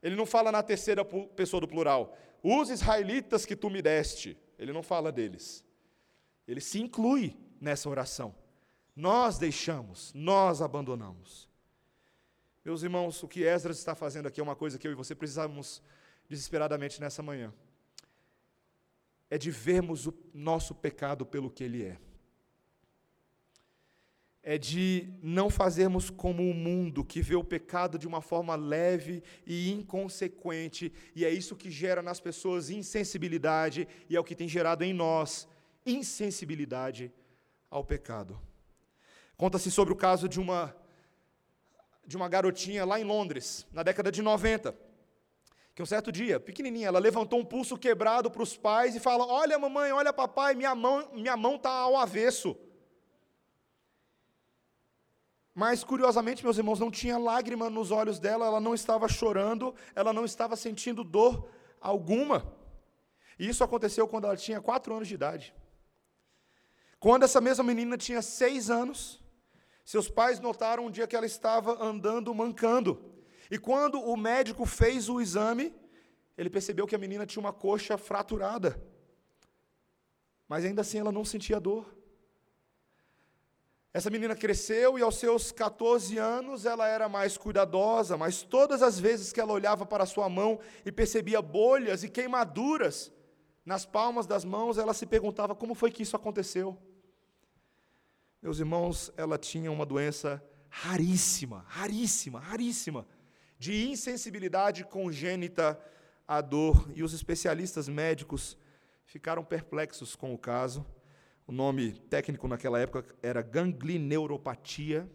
[0.00, 2.16] Ele não fala na terceira pessoa do plural.
[2.44, 4.38] Os israelitas que tu me deste.
[4.56, 5.64] Ele não fala deles.
[6.46, 8.32] Ele se inclui nessa oração.
[8.94, 11.48] Nós deixamos, nós abandonamos.
[12.64, 15.12] Meus irmãos, o que Esdras está fazendo aqui é uma coisa que eu e você
[15.12, 15.82] precisamos
[16.28, 17.52] desesperadamente nessa manhã
[19.32, 21.96] é de vermos o nosso pecado pelo que ele é.
[24.42, 29.22] É de não fazermos como o mundo, que vê o pecado de uma forma leve
[29.46, 34.46] e inconsequente, e é isso que gera nas pessoas insensibilidade, e é o que tem
[34.46, 35.48] gerado em nós
[35.86, 37.10] insensibilidade
[37.70, 38.38] ao pecado.
[39.34, 40.76] Conta-se sobre o caso de uma
[42.04, 44.91] de uma garotinha lá em Londres, na década de 90
[45.74, 49.26] que um certo dia, pequenininha, ela levantou um pulso quebrado para os pais e fala:
[49.26, 52.56] Olha, mamãe, olha, papai, minha mão minha mão está ao avesso.
[55.54, 60.12] Mas, curiosamente, meus irmãos, não tinha lágrima nos olhos dela, ela não estava chorando, ela
[60.12, 61.48] não estava sentindo dor
[61.80, 62.54] alguma.
[63.38, 65.54] E isso aconteceu quando ela tinha quatro anos de idade.
[66.98, 69.20] Quando essa mesma menina tinha seis anos,
[69.84, 73.12] seus pais notaram um dia que ela estava andando mancando.
[73.50, 75.74] E quando o médico fez o exame,
[76.36, 78.80] ele percebeu que a menina tinha uma coxa fraturada.
[80.48, 81.94] Mas ainda assim ela não sentia dor.
[83.94, 88.98] Essa menina cresceu e aos seus 14 anos ela era mais cuidadosa, mas todas as
[88.98, 93.12] vezes que ela olhava para sua mão e percebia bolhas e queimaduras
[93.66, 96.76] nas palmas das mãos, ela se perguntava como foi que isso aconteceu.
[98.40, 103.06] Meus irmãos, ela tinha uma doença raríssima, raríssima, raríssima
[103.62, 105.80] de insensibilidade congênita
[106.26, 108.58] à dor, e os especialistas médicos
[109.04, 110.84] ficaram perplexos com o caso.
[111.46, 115.08] O nome técnico naquela época era ganglineuropatia,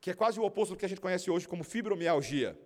[0.00, 2.60] que é quase o oposto do que a gente conhece hoje como fibromialgia.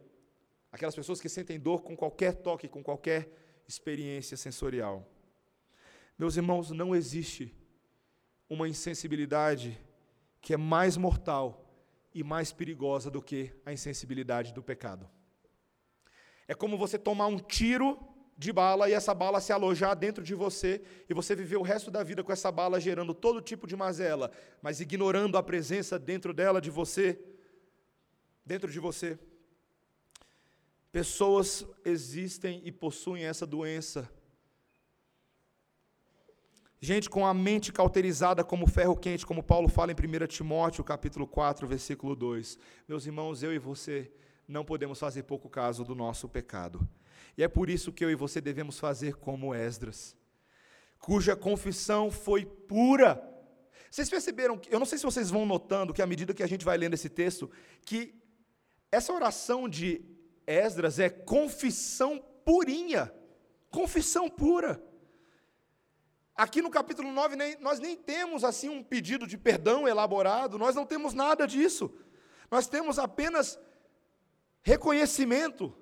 [0.72, 3.28] Aquelas pessoas que sentem dor com qualquer toque, com qualquer
[3.68, 5.06] experiência sensorial.
[6.18, 7.54] Meus irmãos, não existe
[8.48, 9.78] uma insensibilidade
[10.40, 11.65] que é mais mortal
[12.16, 15.06] e mais perigosa do que a insensibilidade do pecado.
[16.48, 17.98] É como você tomar um tiro
[18.38, 21.90] de bala e essa bala se alojar dentro de você e você viver o resto
[21.90, 26.32] da vida com essa bala gerando todo tipo de mazela, mas ignorando a presença dentro
[26.32, 27.20] dela de você,
[28.46, 29.18] dentro de você.
[30.90, 34.10] Pessoas existem e possuem essa doença
[36.78, 41.26] Gente com a mente cauterizada como ferro quente, como Paulo fala em 1 Timóteo, capítulo
[41.26, 42.58] 4, versículo 2.
[42.86, 44.12] Meus irmãos, eu e você
[44.46, 46.86] não podemos fazer pouco caso do nosso pecado.
[47.36, 50.14] E é por isso que eu e você devemos fazer como Esdras,
[50.98, 53.22] cuja confissão foi pura,
[53.90, 56.64] Vocês perceberam, eu não sei se vocês vão notando que à medida que a gente
[56.64, 57.50] vai lendo esse texto,
[57.86, 58.14] que
[58.92, 60.04] essa oração de
[60.46, 63.10] Esdras é confissão purinha,
[63.70, 64.82] confissão pura.
[66.36, 70.74] Aqui no capítulo 9, nem, nós nem temos assim um pedido de perdão elaborado, nós
[70.74, 71.90] não temos nada disso.
[72.50, 73.58] Nós temos apenas
[74.62, 75.74] reconhecimento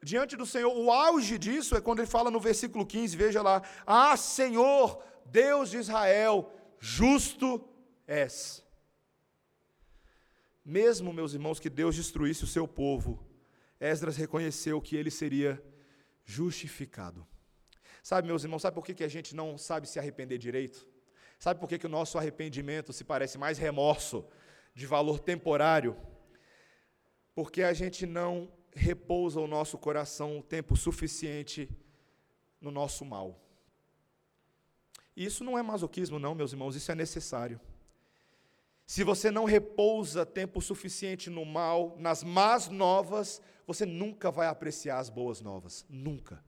[0.00, 0.72] diante do Senhor.
[0.72, 5.70] O auge disso é quando ele fala no versículo 15, veja lá: Ah, Senhor, Deus
[5.70, 7.68] de Israel, justo
[8.06, 8.64] és.
[10.64, 13.26] Mesmo, meus irmãos, que Deus destruísse o seu povo,
[13.80, 15.62] Esdras reconheceu que ele seria
[16.24, 17.26] justificado.
[18.08, 20.88] Sabe, meus irmãos, sabe por que, que a gente não sabe se arrepender direito?
[21.38, 24.24] Sabe por que, que o nosso arrependimento se parece mais remorso
[24.74, 25.94] de valor temporário?
[27.34, 31.68] Porque a gente não repousa o nosso coração o tempo suficiente
[32.58, 33.38] no nosso mal.
[35.14, 37.60] E isso não é masoquismo, não, meus irmãos, isso é necessário.
[38.86, 44.98] Se você não repousa tempo suficiente no mal, nas más novas, você nunca vai apreciar
[44.98, 45.84] as boas novas.
[45.90, 46.42] Nunca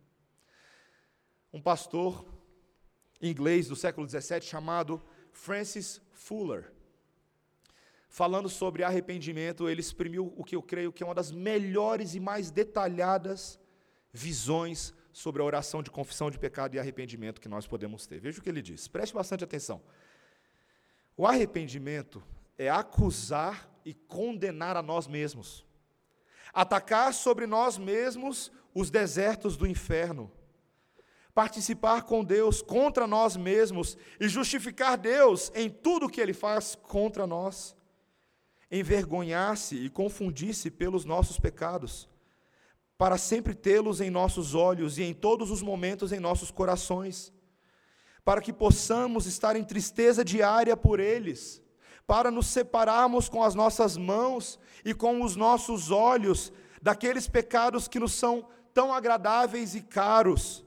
[1.53, 2.25] um pastor
[3.21, 6.73] inglês do século XVII chamado Francis Fuller.
[8.09, 12.21] Falando sobre arrependimento, ele exprimiu o que eu creio que é uma das melhores e
[12.21, 13.59] mais detalhadas
[14.13, 18.21] visões sobre a oração de confissão de pecado e arrependimento que nós podemos ter.
[18.21, 19.83] Veja o que ele diz, preste bastante atenção.
[21.17, 22.23] O arrependimento
[22.59, 25.65] é acusar e condenar a nós mesmos,
[26.53, 30.31] atacar sobre nós mesmos os desertos do inferno
[31.35, 37.27] participar com Deus contra nós mesmos e justificar Deus em tudo que Ele faz contra
[37.27, 37.77] nós,
[38.71, 42.09] envergonhar-se e confundir-se pelos nossos pecados,
[42.99, 47.33] para sempre tê-los em nossos olhos e em todos os momentos em nossos corações,
[48.25, 51.63] para que possamos estar em tristeza diária por eles,
[52.07, 56.53] para nos separarmos com as nossas mãos e com os nossos olhos
[56.83, 60.65] daqueles pecados que nos são tão agradáveis e caros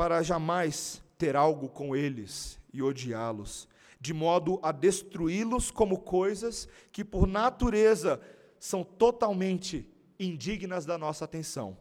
[0.00, 3.68] para jamais ter algo com eles e odiá-los,
[4.00, 8.18] de modo a destruí-los como coisas que, por natureza,
[8.58, 9.86] são totalmente
[10.18, 11.76] indignas da nossa atenção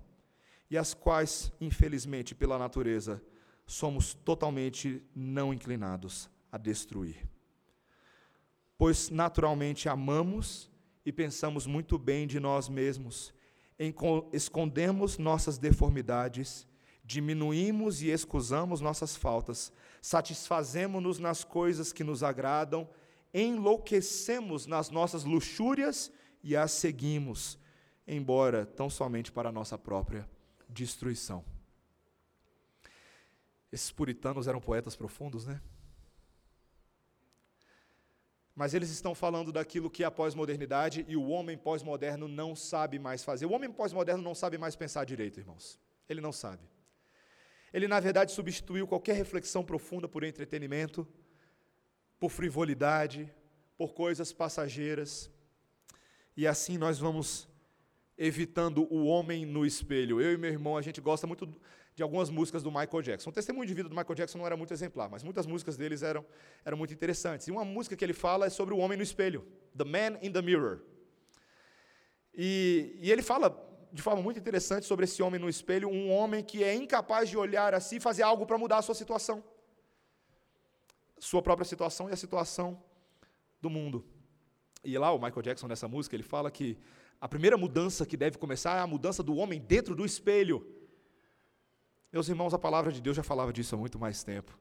[0.70, 3.24] e as quais, infelizmente, pela natureza,
[3.66, 7.26] somos totalmente não inclinados a destruir.
[8.78, 10.70] Pois naturalmente amamos
[11.06, 13.34] e pensamos muito bem de nós mesmos,
[14.34, 16.68] escondemos nossas deformidades
[17.10, 22.88] diminuímos e excusamos nossas faltas, satisfazemos-nos nas coisas que nos agradam,
[23.34, 26.12] enlouquecemos nas nossas luxúrias
[26.44, 27.58] e as seguimos,
[28.08, 30.30] embora tão somente para nossa própria
[30.70, 31.44] destruição.
[33.72, 35.60] Esses puritanos eram poetas profundos, né?
[38.56, 43.00] Mas eles estão falando daquilo que é a pós-modernidade e o homem pós-moderno não sabe
[43.00, 43.48] mais fazer.
[43.48, 45.80] O homem pós-moderno não sabe mais pensar direito, irmãos.
[46.08, 46.70] Ele não sabe.
[47.74, 51.08] Ele, na verdade, substituiu qualquer reflexão profunda por entretenimento,
[52.20, 53.32] por frivolidade,
[53.78, 55.32] por coisas passageiras.
[56.36, 57.48] E assim nós vamos
[58.18, 60.20] evitando o homem no espelho.
[60.20, 61.48] Eu e meu irmão, a gente gosta muito
[61.96, 63.30] de algumas músicas do Michael Jackson.
[63.30, 66.02] O testemunho de vida do Michael Jackson não era muito exemplar, mas muitas músicas deles
[66.02, 66.26] eram,
[66.66, 67.48] eram muito interessantes.
[67.48, 69.46] E uma música que ele fala é sobre o homem no espelho,
[69.78, 70.80] The Man in the Mirror.
[72.34, 73.50] E, e ele fala
[73.92, 77.38] de forma muito interessante sobre esse homem no espelho, um homem que é incapaz de
[77.38, 79.44] olhar assim e fazer algo para mudar a sua situação.
[81.18, 82.82] Sua própria situação e a situação
[83.62, 84.06] do mundo.
[84.84, 86.78] E lá o Michael Jackson nessa música, ele fala que
[87.20, 90.66] a primeira mudança que deve começar é a mudança do homem dentro do espelho.
[92.12, 94.58] Meus irmãos, a palavra de Deus já falava disso há muito mais tempo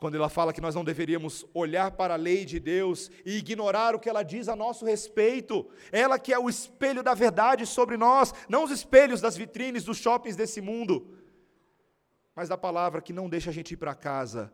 [0.00, 3.94] quando ela fala que nós não deveríamos olhar para a lei de Deus e ignorar
[3.94, 5.70] o que ela diz a nosso respeito.
[5.92, 9.98] Ela que é o espelho da verdade sobre nós, não os espelhos das vitrines dos
[9.98, 11.18] shoppings desse mundo,
[12.34, 14.50] mas da palavra que não deixa a gente ir para casa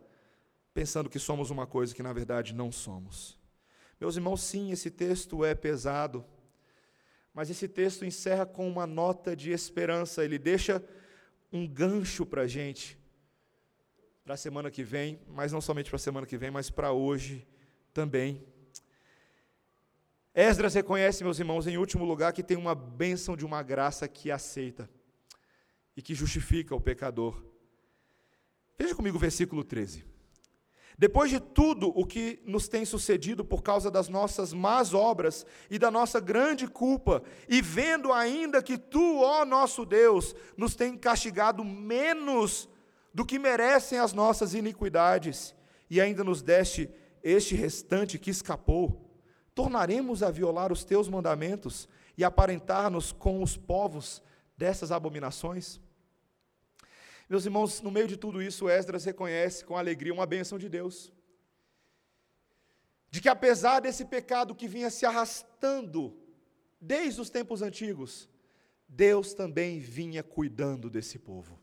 [0.73, 3.39] pensando que somos uma coisa que na verdade não somos.
[4.01, 6.25] Meus irmãos, sim, esse texto é pesado,
[7.33, 10.83] mas esse texto encerra com uma nota de esperança, ele deixa
[11.53, 12.99] um gancho para a gente
[14.27, 16.91] para a semana que vem, mas não somente para a semana que vem, mas para
[16.91, 17.47] hoje
[17.93, 18.45] também.
[20.35, 24.29] Esdras reconhece, meus irmãos, em último lugar, que tem uma bênção de uma graça que
[24.29, 24.89] aceita
[25.95, 27.41] e que justifica o pecador.
[28.77, 30.03] Veja comigo o versículo 13.
[30.97, 35.79] Depois de tudo o que nos tem sucedido por causa das nossas más obras e
[35.79, 41.63] da nossa grande culpa, e vendo ainda que tu, ó nosso Deus, nos tem castigado
[41.63, 42.67] menos
[43.13, 45.55] do que merecem as nossas iniquidades,
[45.89, 46.89] e ainda nos deste
[47.23, 49.09] este restante que escapou,
[49.53, 54.21] tornaremos a violar os teus mandamentos e aparentar-nos com os povos
[54.55, 55.79] dessas abominações?
[57.29, 61.11] Meus irmãos, no meio de tudo isso, Esdras reconhece com alegria uma bênção de Deus.
[63.09, 66.17] De que apesar desse pecado que vinha se arrastando
[66.79, 68.29] desde os tempos antigos,
[68.87, 71.59] Deus também vinha cuidando desse povo.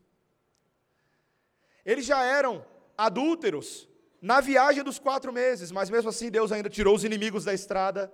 [1.84, 2.64] Eles já eram
[2.96, 3.88] adúlteros
[4.20, 8.12] na viagem dos quatro meses, mas mesmo assim Deus ainda tirou os inimigos da estrada,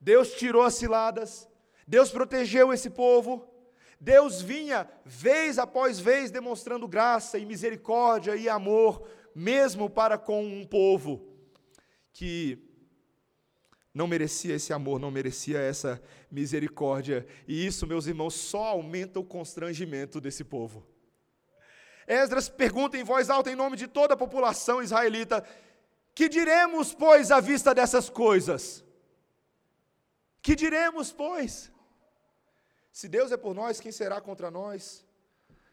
[0.00, 1.48] Deus tirou as ciladas,
[1.86, 3.44] Deus protegeu esse povo,
[4.00, 10.64] Deus vinha vez após vez demonstrando graça e misericórdia e amor, mesmo para com um
[10.64, 11.26] povo
[12.12, 12.58] que
[13.92, 17.26] não merecia esse amor, não merecia essa misericórdia.
[17.48, 20.86] E isso, meus irmãos, só aumenta o constrangimento desse povo.
[22.06, 25.44] Esdras pergunta em voz alta, em nome de toda a população israelita:
[26.14, 28.84] Que diremos, pois, à vista dessas coisas?
[30.40, 31.72] Que diremos, pois?
[32.92, 35.04] Se Deus é por nós, quem será contra nós?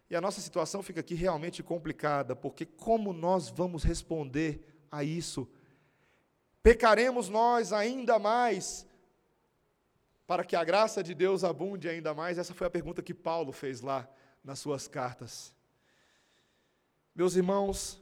[0.10, 5.48] E a nossa situação fica aqui realmente complicada, porque como nós vamos responder a isso?
[6.62, 8.86] Pecaremos nós ainda mais
[10.26, 12.38] para que a graça de Deus abunde ainda mais?
[12.38, 14.10] Essa foi a pergunta que Paulo fez lá
[14.44, 15.54] nas suas cartas.
[17.16, 18.01] Meus irmãos,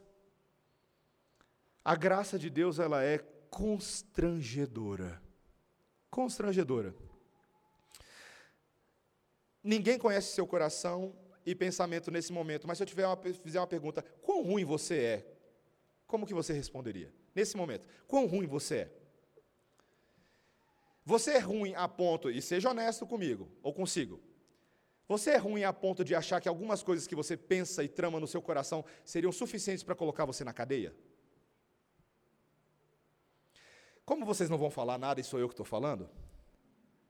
[1.83, 3.17] a graça de Deus ela é
[3.49, 5.21] constrangedora.
[6.09, 6.95] Constrangedora.
[9.63, 11.13] Ninguém conhece seu coração
[11.45, 14.97] e pensamento nesse momento, mas se eu tiver uma, fizer uma pergunta, quão ruim você
[14.97, 15.35] é?
[16.07, 17.13] Como que você responderia?
[17.35, 18.91] Nesse momento, quão ruim você é?
[21.05, 24.21] Você é ruim a ponto, e seja honesto comigo, ou consigo,
[25.11, 28.17] você é ruim a ponto de achar que algumas coisas que você pensa e trama
[28.17, 30.95] no seu coração seriam suficientes para colocar você na cadeia?
[34.05, 36.09] Como vocês não vão falar nada e sou eu que estou falando,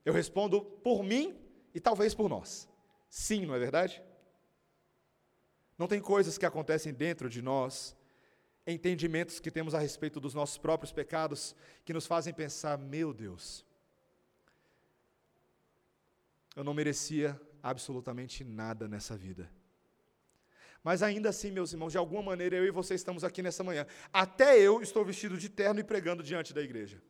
[0.04, 1.38] eu respondo por mim
[1.72, 2.68] e talvez por nós.
[3.08, 4.02] Sim, não é verdade?
[5.78, 7.96] Não tem coisas que acontecem dentro de nós,
[8.66, 13.64] entendimentos que temos a respeito dos nossos próprios pecados, que nos fazem pensar: meu Deus,
[16.56, 19.50] eu não merecia absolutamente nada nessa vida.
[20.82, 23.86] Mas ainda assim, meus irmãos, de alguma maneira eu e você estamos aqui nessa manhã.
[24.12, 27.00] Até eu estou vestido de terno e pregando diante da igreja.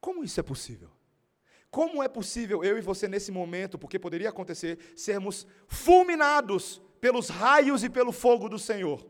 [0.00, 0.90] Como isso é possível?
[1.70, 7.84] Como é possível eu e você, nesse momento, porque poderia acontecer, sermos fulminados pelos raios
[7.84, 9.06] e pelo fogo do Senhor?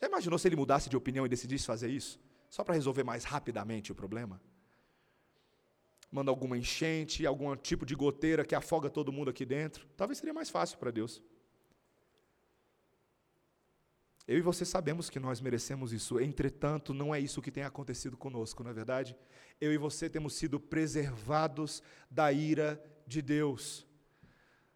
[0.00, 2.18] Já imaginou se ele mudasse de opinião e decidisse fazer isso?
[2.48, 4.40] Só para resolver mais rapidamente o problema?
[6.10, 9.86] Manda alguma enchente, algum tipo de goteira que afoga todo mundo aqui dentro?
[9.96, 11.22] Talvez seria mais fácil para Deus.
[14.28, 18.14] Eu e você sabemos que nós merecemos isso, entretanto, não é isso que tem acontecido
[18.14, 19.16] conosco, não é verdade?
[19.58, 23.86] Eu e você temos sido preservados da ira de Deus.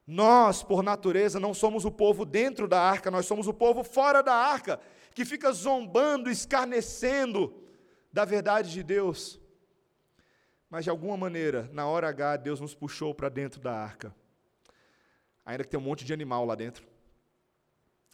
[0.07, 4.23] Nós, por natureza, não somos o povo dentro da arca, nós somos o povo fora
[4.23, 4.81] da arca,
[5.15, 7.55] que fica zombando, escarnecendo
[8.11, 9.39] da verdade de Deus.
[10.73, 14.17] Mas de alguma maneira, na hora H, Deus nos puxou para dentro da arca.
[15.45, 16.87] Ainda que tem um monte de animal lá dentro.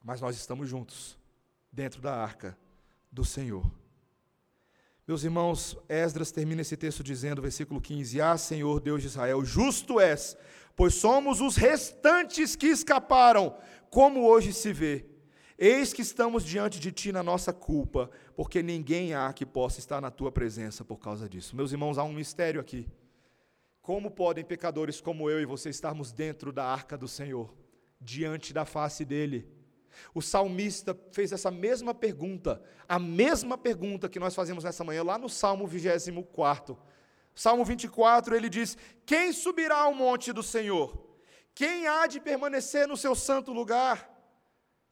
[0.02, 1.16] Mas nós estamos juntos
[1.70, 2.58] dentro da arca
[3.12, 3.64] do Senhor.
[5.06, 10.00] Meus irmãos, Esdras termina esse texto dizendo, versículo 15: Ah, Senhor Deus de Israel, justo
[10.00, 10.36] és,
[10.74, 13.56] pois somos os restantes que escaparam,
[13.88, 15.06] como hoje se vê.
[15.60, 20.00] Eis que estamos diante de ti na nossa culpa, porque ninguém há que possa estar
[20.00, 21.56] na tua presença por causa disso.
[21.56, 22.86] Meus irmãos, há um mistério aqui.
[23.82, 27.52] Como podem pecadores como eu e você estarmos dentro da arca do Senhor,
[28.00, 29.50] diante da face dele?
[30.14, 35.18] O salmista fez essa mesma pergunta, a mesma pergunta que nós fazemos nessa manhã, lá
[35.18, 36.78] no Salmo 24.
[37.34, 41.04] Salmo 24, ele diz: Quem subirá ao monte do Senhor?
[41.52, 44.17] Quem há de permanecer no seu santo lugar?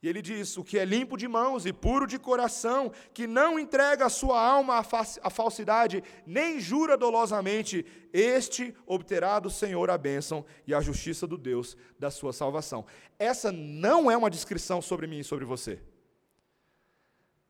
[0.01, 3.59] E ele diz: O que é limpo de mãos e puro de coração, que não
[3.59, 4.83] entrega a sua alma
[5.23, 11.37] à falsidade, nem jura dolosamente, este obterá do Senhor a bênção e a justiça do
[11.37, 12.85] Deus da sua salvação.
[13.17, 15.81] Essa não é uma descrição sobre mim e sobre você.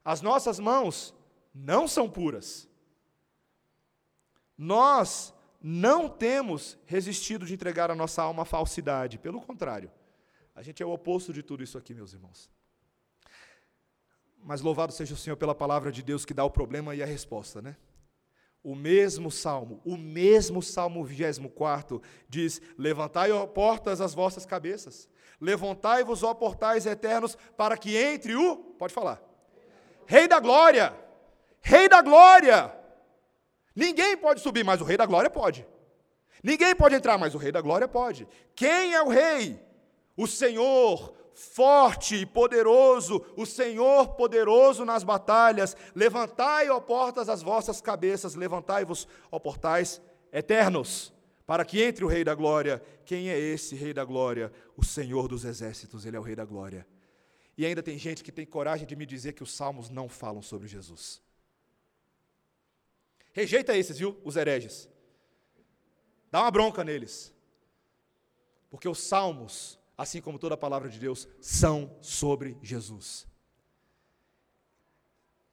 [0.04, 1.14] As nossas mãos
[1.54, 2.70] não são puras.
[4.58, 9.92] Nós não temos resistido de entregar a nossa alma à falsidade, pelo contrário.
[10.58, 12.50] A gente é o oposto de tudo isso aqui, meus irmãos.
[14.40, 17.06] Mas louvado seja o Senhor pela palavra de Deus que dá o problema e a
[17.06, 17.78] resposta, né?
[18.64, 25.08] O mesmo salmo, o mesmo salmo 24 diz: Levantai, ó portas, as vossas cabeças,
[25.40, 29.22] levantai-vos, ó portais eternos, para que entre o, pode falar,
[30.08, 30.92] Rei da Glória.
[31.62, 32.76] Rei da Glória.
[33.76, 35.68] Ninguém pode subir, mas o Rei da Glória pode.
[36.42, 38.28] Ninguém pode entrar, mas o Rei da Glória pode.
[38.56, 39.67] Quem é o Rei?
[40.18, 45.78] O Senhor, forte e poderoso, o Senhor poderoso nas batalhas.
[45.94, 50.02] Levantai, ó portas, as vossas cabeças, levantai-vos, ó portais
[50.34, 51.14] eternos,
[51.46, 52.84] para que entre o Rei da Glória.
[53.06, 54.52] Quem é esse Rei da Glória?
[54.76, 56.86] O Senhor dos Exércitos, ele é o Rei da Glória.
[57.56, 60.42] E ainda tem gente que tem coragem de me dizer que os salmos não falam
[60.42, 61.22] sobre Jesus.
[63.32, 64.20] Rejeita esses, viu?
[64.24, 64.90] Os hereges.
[66.32, 67.32] Dá uma bronca neles.
[68.70, 73.26] Porque os salmos, assim como toda a palavra de Deus, são sobre Jesus.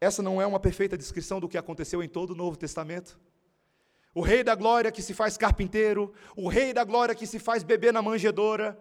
[0.00, 3.18] Essa não é uma perfeita descrição do que aconteceu em todo o Novo Testamento?
[4.14, 7.62] O Rei da Glória que se faz carpinteiro, o Rei da Glória que se faz
[7.62, 8.78] bebê na manjedoura,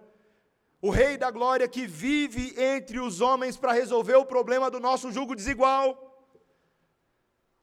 [0.81, 5.13] o Rei da Glória que vive entre os homens para resolver o problema do nosso
[5.13, 6.09] jugo desigual.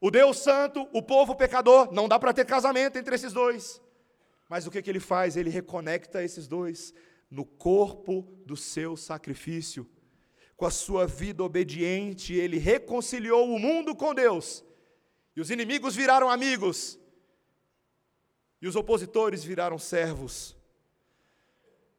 [0.00, 3.80] O Deus Santo, o povo pecador, não dá para ter casamento entre esses dois.
[4.48, 5.36] Mas o que, que ele faz?
[5.36, 6.94] Ele reconecta esses dois
[7.30, 9.88] no corpo do seu sacrifício.
[10.56, 14.64] Com a sua vida obediente, ele reconciliou o mundo com Deus.
[15.36, 16.98] E os inimigos viraram amigos.
[18.60, 20.56] E os opositores viraram servos.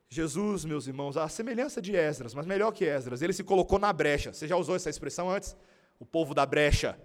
[0.07, 3.93] Jesus, meus irmãos, a semelhança de Esdras, mas melhor que Esdras, ele se colocou na
[3.93, 4.33] brecha.
[4.33, 5.55] Você já usou essa expressão antes?
[5.97, 6.99] O povo da brecha.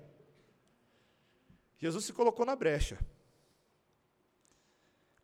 [1.79, 2.99] Jesus se colocou na brecha.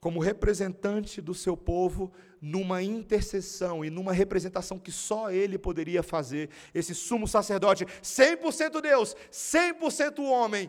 [0.03, 6.51] Como representante do seu povo, numa intercessão e numa representação que só ele poderia fazer,
[6.75, 10.69] esse sumo sacerdote, 100% Deus, 100% homem,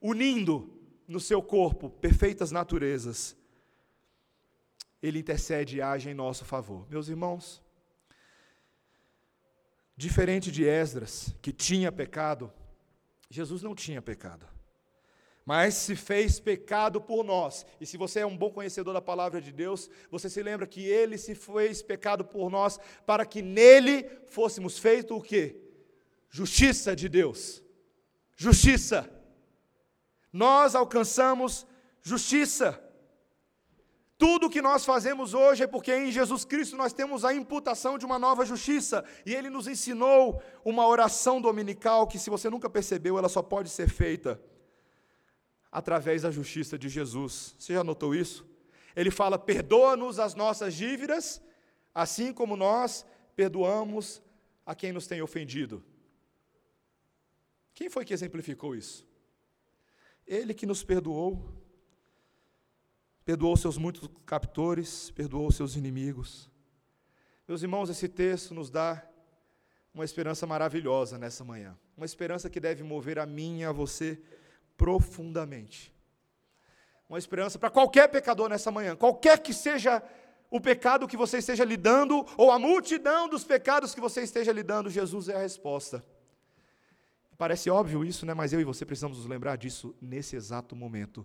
[0.00, 0.68] unindo
[1.06, 3.36] no seu corpo perfeitas naturezas,
[5.00, 6.84] ele intercede e age em nosso favor.
[6.90, 7.62] Meus irmãos,
[9.96, 12.52] diferente de Esdras, que tinha pecado,
[13.30, 14.51] Jesus não tinha pecado
[15.44, 17.66] mas se fez pecado por nós.
[17.80, 20.84] E se você é um bom conhecedor da palavra de Deus, você se lembra que
[20.86, 25.56] ele se fez pecado por nós para que nele fôssemos feito o quê?
[26.30, 27.62] Justiça de Deus.
[28.36, 29.10] Justiça.
[30.32, 31.66] Nós alcançamos
[32.00, 32.80] justiça.
[34.16, 38.06] Tudo que nós fazemos hoje é porque em Jesus Cristo nós temos a imputação de
[38.06, 39.04] uma nova justiça.
[39.26, 43.68] E ele nos ensinou uma oração dominical que, se você nunca percebeu, ela só pode
[43.68, 44.40] ser feita
[45.72, 47.56] através da justiça de Jesus.
[47.58, 48.46] Você já notou isso?
[48.94, 51.42] Ele fala: perdoa-nos as nossas dívidas,
[51.94, 54.22] assim como nós perdoamos
[54.66, 55.82] a quem nos tem ofendido.
[57.74, 59.08] Quem foi que exemplificou isso?
[60.26, 61.42] Ele que nos perdoou,
[63.24, 66.50] perdoou seus muitos captores, perdoou seus inimigos.
[67.48, 69.04] Meus irmãos, esse texto nos dá
[69.94, 74.22] uma esperança maravilhosa nessa manhã, uma esperança que deve mover a mim e a você
[74.82, 75.94] profundamente.
[77.08, 80.02] Uma esperança para qualquer pecador nessa manhã, qualquer que seja
[80.50, 84.90] o pecado que você esteja lidando, ou a multidão dos pecados que você esteja lidando,
[84.90, 86.04] Jesus é a resposta.
[87.38, 88.34] Parece óbvio isso, né?
[88.34, 91.24] mas eu e você precisamos nos lembrar disso nesse exato momento.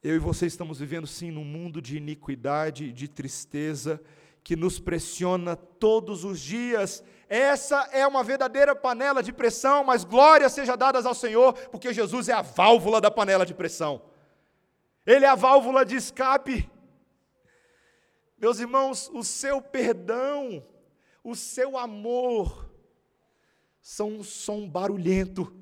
[0.00, 4.00] Eu e você estamos vivendo sim num mundo de iniquidade, de tristeza,
[4.42, 7.04] que nos pressiona todos os dias.
[7.28, 12.28] Essa é uma verdadeira panela de pressão, mas glória seja dadas ao Senhor, porque Jesus
[12.28, 14.02] é a válvula da panela de pressão.
[15.06, 16.68] Ele é a válvula de escape.
[18.38, 20.66] Meus irmãos, o seu perdão,
[21.22, 22.70] o seu amor,
[23.80, 25.59] são um som barulhento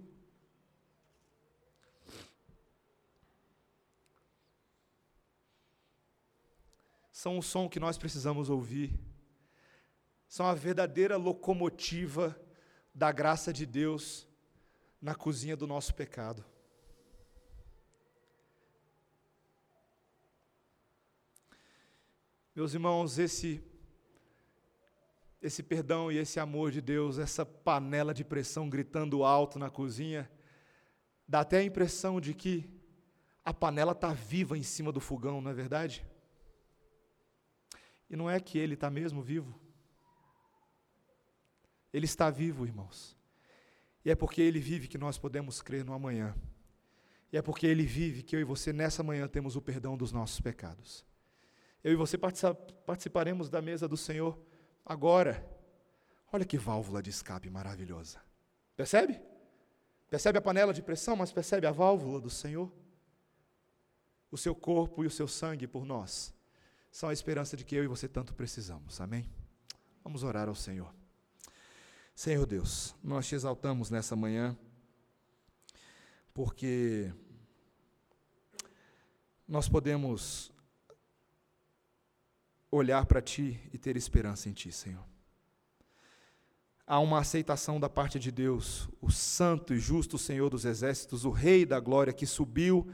[7.19, 8.97] são o som que nós precisamos ouvir,
[10.29, 12.41] são a verdadeira locomotiva
[12.95, 14.25] da graça de Deus
[15.03, 16.45] na cozinha do nosso pecado.
[22.55, 23.65] Meus irmãos, esse
[25.43, 30.31] esse perdão e esse amor de Deus, essa panela de pressão gritando alto na cozinha,
[31.27, 32.71] dá até a impressão de que
[33.45, 36.07] a panela está viva em cima do fogão, não é verdade?
[38.11, 39.59] E não é que ele está mesmo vivo.
[41.93, 43.17] Ele está vivo, irmãos.
[44.05, 46.35] E é porque ele vive que nós podemos crer no amanhã.
[47.31, 50.13] E é porque ele vive que eu e você nessa manhã temos o perdão dos
[50.13, 51.05] nossos pecados.
[51.85, 54.39] Eu e você participaremos da mesa do Senhor
[54.85, 55.47] agora.
[56.33, 58.21] Olha que válvula de escape maravilhosa.
[58.75, 59.21] Percebe?
[60.09, 62.73] Percebe a panela de pressão, mas percebe a válvula do Senhor?
[64.31, 66.38] O seu corpo e o seu sangue por nós
[66.91, 69.01] são a esperança de que eu e você tanto precisamos.
[69.01, 69.29] Amém?
[70.03, 70.95] Vamos orar ao Senhor.
[72.15, 74.59] Senhor Deus, nós te exaltamos nessa manhã,
[76.35, 77.13] porque
[79.47, 80.51] nós podemos
[82.71, 85.05] olhar para Ti e ter esperança em Ti, Senhor.
[86.87, 91.31] Há uma aceitação da parte de Deus, o Santo e Justo Senhor dos Exércitos, o
[91.31, 92.91] Rei da Glória, que subiu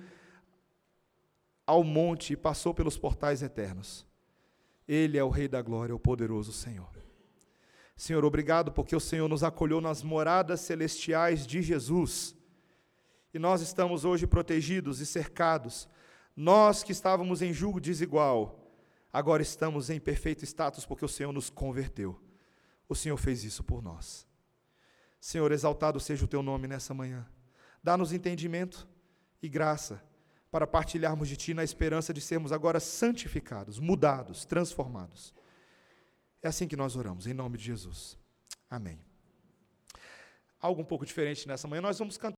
[1.66, 4.06] ao monte e passou pelos portais eternos.
[4.86, 6.90] Ele é o Rei da Glória, o poderoso Senhor.
[7.96, 12.34] Senhor, obrigado porque o Senhor nos acolheu nas moradas celestiais de Jesus.
[13.32, 15.88] E nós estamos hoje protegidos e cercados.
[16.36, 18.72] Nós que estávamos em julgo desigual,
[19.12, 22.20] agora estamos em perfeito status porque o Senhor nos converteu.
[22.88, 24.26] O Senhor fez isso por nós.
[25.20, 27.26] Senhor, exaltado seja o teu nome nessa manhã.
[27.82, 28.86] Dá-nos entendimento
[29.40, 30.02] e graça
[30.54, 35.34] para partilharmos de Ti na esperança de sermos agora santificados, mudados, transformados.
[36.40, 38.16] É assim que nós oramos, em nome de Jesus.
[38.70, 39.00] Amém.
[40.60, 42.32] Algo um pouco diferente nessa manhã, nós vamos cantar.